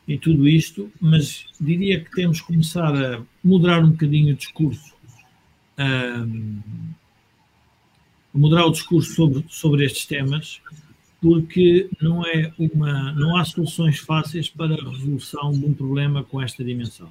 [0.08, 4.94] em tudo isto, mas diria que temos que começar a moderar um bocadinho o discurso,
[5.78, 6.60] um,
[8.32, 10.60] moderar o discurso sobre, sobre estes temas,
[11.20, 16.40] porque não, é uma, não há soluções fáceis para a resolução de um problema com
[16.40, 17.10] esta dimensão.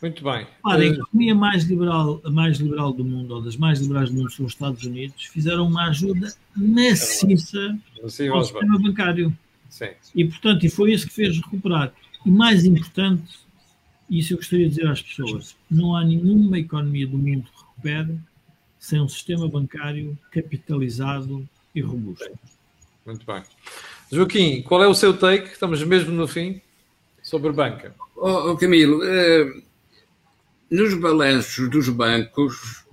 [0.00, 0.46] Muito bem.
[0.62, 4.16] Ora, a economia mais liberal, a mais liberal do mundo, ou das mais liberais do
[4.16, 9.36] mundo, são os Estados Unidos, fizeram uma ajuda maciça Sim, ao sistema bancário.
[9.70, 9.88] Sim.
[10.14, 11.92] E, portanto, e foi isso que fez recuperar.
[12.24, 13.38] E mais importante,
[14.10, 18.18] isso eu gostaria de dizer às pessoas, não há nenhuma economia do mundo que recupere
[18.78, 22.30] sem um sistema bancário capitalizado e robusto.
[23.06, 23.42] Muito bem.
[24.10, 25.52] Joaquim, qual é o seu take?
[25.52, 26.60] Estamos mesmo no fim
[27.26, 27.92] sobre banca.
[28.14, 29.62] Oh, oh Camilo, uh,
[30.70, 32.84] nos balanços dos bancos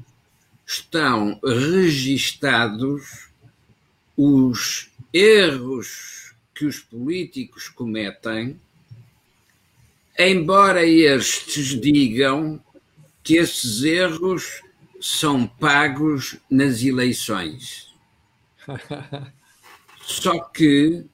[0.66, 3.30] estão registados
[4.18, 8.60] os erros que os políticos cometem,
[10.18, 12.60] embora estes digam
[13.24, 14.64] que esses erros
[15.00, 17.94] são pagos nas eleições.
[20.06, 21.06] Só que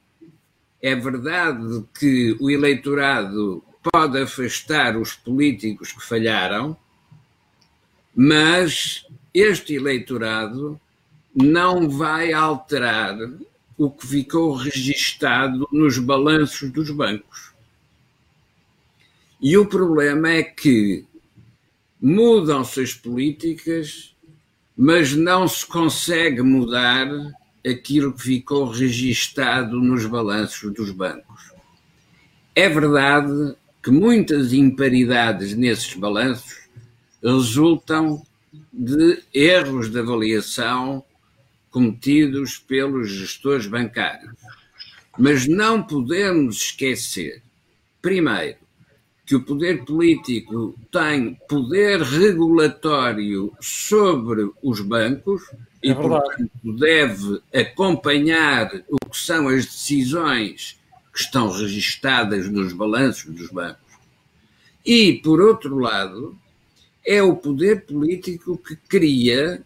[0.82, 6.76] é verdade que o eleitorado pode afastar os políticos que falharam,
[8.16, 10.80] mas este eleitorado
[11.34, 13.16] não vai alterar
[13.78, 17.54] o que ficou registado nos balanços dos bancos.
[19.40, 21.06] E o problema é que
[22.02, 24.16] mudam-se as políticas,
[24.76, 27.08] mas não se consegue mudar
[27.66, 31.52] aquilo que ficou registado nos balanços dos bancos.
[32.56, 36.70] É verdade que muitas imparidades nesses balanços
[37.24, 38.22] resultam
[38.72, 41.04] de erros de avaliação
[41.70, 44.34] cometidos pelos gestores bancários.
[45.18, 47.42] Mas não podemos esquecer,
[48.02, 48.58] primeiro,
[49.26, 55.44] que o poder político tem poder regulatório sobre os bancos
[55.82, 60.80] e, portanto, deve acompanhar o que são as decisões
[61.14, 63.90] que estão registadas nos balanços dos bancos.
[64.86, 66.38] E, por outro lado,
[67.06, 69.64] é o poder político que cria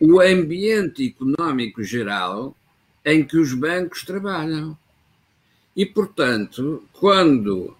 [0.00, 2.56] o ambiente económico geral
[3.04, 4.78] em que os bancos trabalham.
[5.74, 7.76] E, portanto, quando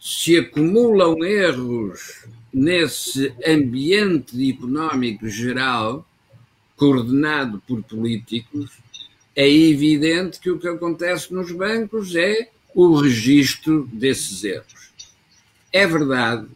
[0.00, 6.06] se acumulam erros nesse ambiente económico geral,
[6.80, 8.70] coordenado por políticos,
[9.36, 14.90] é evidente que o que acontece nos bancos é o registro desses erros.
[15.70, 16.48] É verdade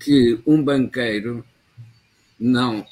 [0.00, 1.44] que um banqueiro
[2.40, 2.86] não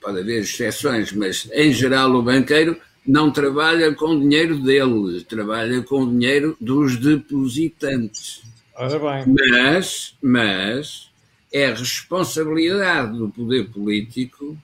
[0.00, 5.82] pode haver exceções, mas em geral o banqueiro não trabalha com o dinheiro dele, trabalha
[5.82, 8.42] com o dinheiro dos depositantes.
[8.76, 9.34] Ora bem.
[9.34, 11.10] Mas, mas
[11.52, 14.56] é responsabilidade do poder político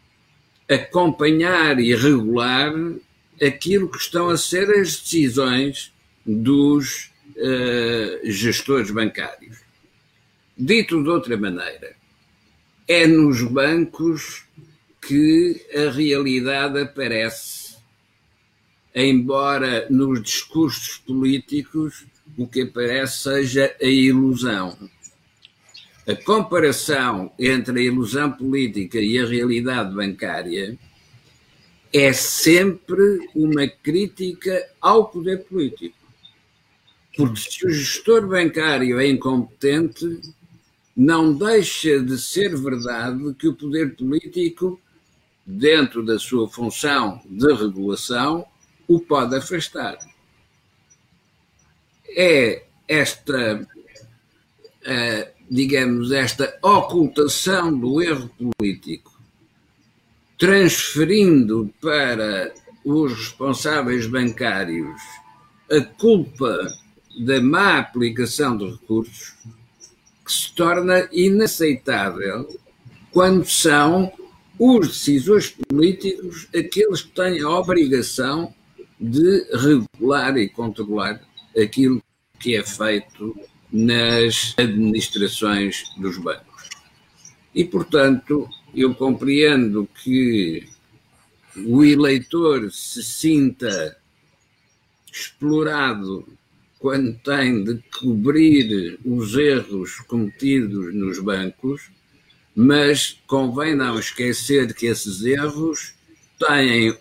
[0.69, 2.73] acompanhar e regular
[3.43, 5.93] aquilo que estão a ser as decisões
[6.25, 9.59] dos uh, gestores bancários.
[10.57, 11.95] Dito de outra maneira,
[12.89, 14.45] é nos bancos
[15.07, 17.77] que a realidade aparece,
[18.95, 22.07] embora nos discursos políticos
[22.37, 24.77] o que aparece seja a ilusão.
[26.07, 30.79] A comparação entre a ilusão política e a realidade bancária
[31.93, 35.97] é sempre uma crítica ao poder político.
[37.17, 40.21] Porque se o gestor bancário é incompetente,
[40.97, 44.81] não deixa de ser verdade que o poder político,
[45.45, 48.47] dentro da sua função de regulação,
[48.87, 49.99] o pode afastar.
[52.09, 53.61] É esta
[54.83, 59.13] uh, digamos, esta ocultação do erro político,
[60.39, 62.53] transferindo para
[62.85, 65.01] os responsáveis bancários
[65.71, 66.57] a culpa
[67.19, 69.35] da má aplicação de recursos,
[70.25, 72.49] que se torna inaceitável
[73.11, 74.13] quando são
[74.59, 78.55] os decisores políticos aqueles que têm a obrigação
[79.01, 81.21] de regular e controlar
[81.57, 82.03] aquilo
[82.39, 83.35] que é feito
[83.77, 86.71] nas administrações dos bancos.
[87.55, 90.67] E, portanto, eu compreendo que
[91.67, 93.95] o eleitor se sinta
[95.13, 96.27] explorado
[96.79, 101.91] quando tem de cobrir os erros cometidos nos bancos,
[102.55, 105.93] mas convém não esquecer que esses erros
[106.39, 106.97] têm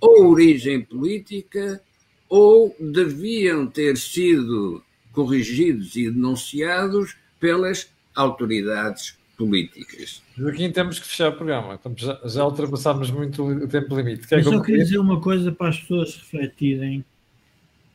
[0.00, 1.82] ou origem política
[2.30, 4.82] ou deviam ter sido
[5.14, 10.22] corrigidos e denunciados pelas autoridades políticas.
[10.36, 11.80] Joaquim, temos que fechar o programa.
[11.96, 14.26] Já, já ultrapassámos muito o tempo limite.
[14.26, 17.04] Quer Eu só queria dizer uma coisa para as pessoas refletirem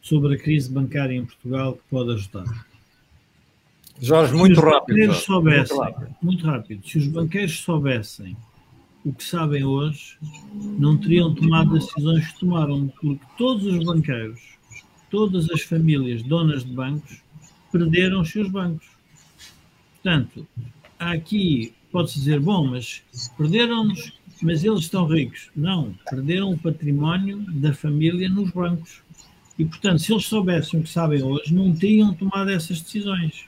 [0.02, 2.68] sobre a crise bancária em Portugal que pode ajudar.
[4.02, 5.06] Jorge, muito rápido.
[5.06, 5.22] Jorge.
[5.22, 6.16] Soubessem, muito rápido.
[6.22, 6.88] Muito rápido.
[6.88, 8.36] Se os banqueiros soubessem
[9.06, 10.18] o que sabem hoje,
[10.54, 14.42] não teriam tomado as decisões que tomaram, porque todos os banqueiros,
[15.10, 17.22] todas as famílias donas de bancos,
[17.72, 18.88] perderam os seus bancos.
[19.96, 20.48] Portanto,
[20.98, 23.04] aqui pode-se dizer, bom, mas
[23.38, 25.50] perderam-nos, mas eles estão ricos.
[25.56, 29.02] Não, perderam o património da família nos bancos.
[29.58, 33.46] E, portanto, se eles soubessem o que sabem hoje, não tinham tomado essas decisões.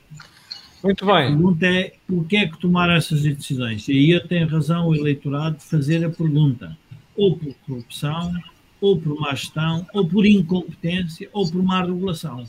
[0.83, 1.15] Muito bem.
[1.15, 3.87] A pergunta é porquê é que tomaram essas decisões?
[3.87, 6.77] E aí eu tenho razão o eleitorado de fazer a pergunta.
[7.15, 8.33] Ou por corrupção,
[8.81, 12.43] ou por má gestão, ou por incompetência, ou por má regulação.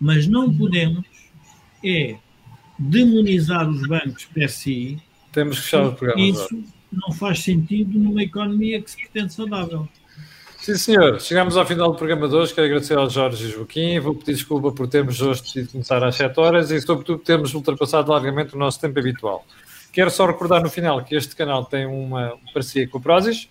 [0.00, 1.04] Mas não podemos
[1.84, 2.16] é
[2.78, 4.98] demonizar os bancos per si.
[5.30, 6.20] Temos que fechar o programa.
[6.20, 9.86] Isso não faz sentido numa economia que se pretende saudável.
[10.58, 11.20] Sim, senhor.
[11.20, 12.54] Chegamos ao final do programa de hoje.
[12.54, 14.00] Quero agradecer ao Jorge e Joaquim.
[14.00, 18.10] Vou pedir desculpa por termos hoje decidido começar às 7 horas e, sobretudo, termos ultrapassado
[18.10, 19.44] largamente o nosso tempo habitual.
[19.92, 23.48] Quero só recordar no final que este canal tem uma parceria com o Prozis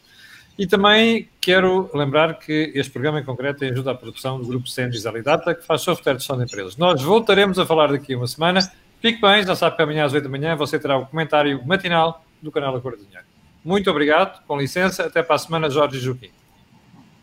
[0.57, 5.05] e também quero lembrar que este programa em concreto ajuda à produção do grupo Sendis
[5.05, 6.77] Alidata, que faz software de gestão de empresas.
[6.77, 8.59] Nós voltaremos a falar daqui a uma semana.
[9.01, 12.23] Fique bem, já sabe que amanhã às 8 da manhã você terá o comentário matinal
[12.41, 13.25] do canal A Cor do Dinheiro.
[13.65, 16.29] Muito obrigado, com licença, até para a semana, Jorge Joaquim.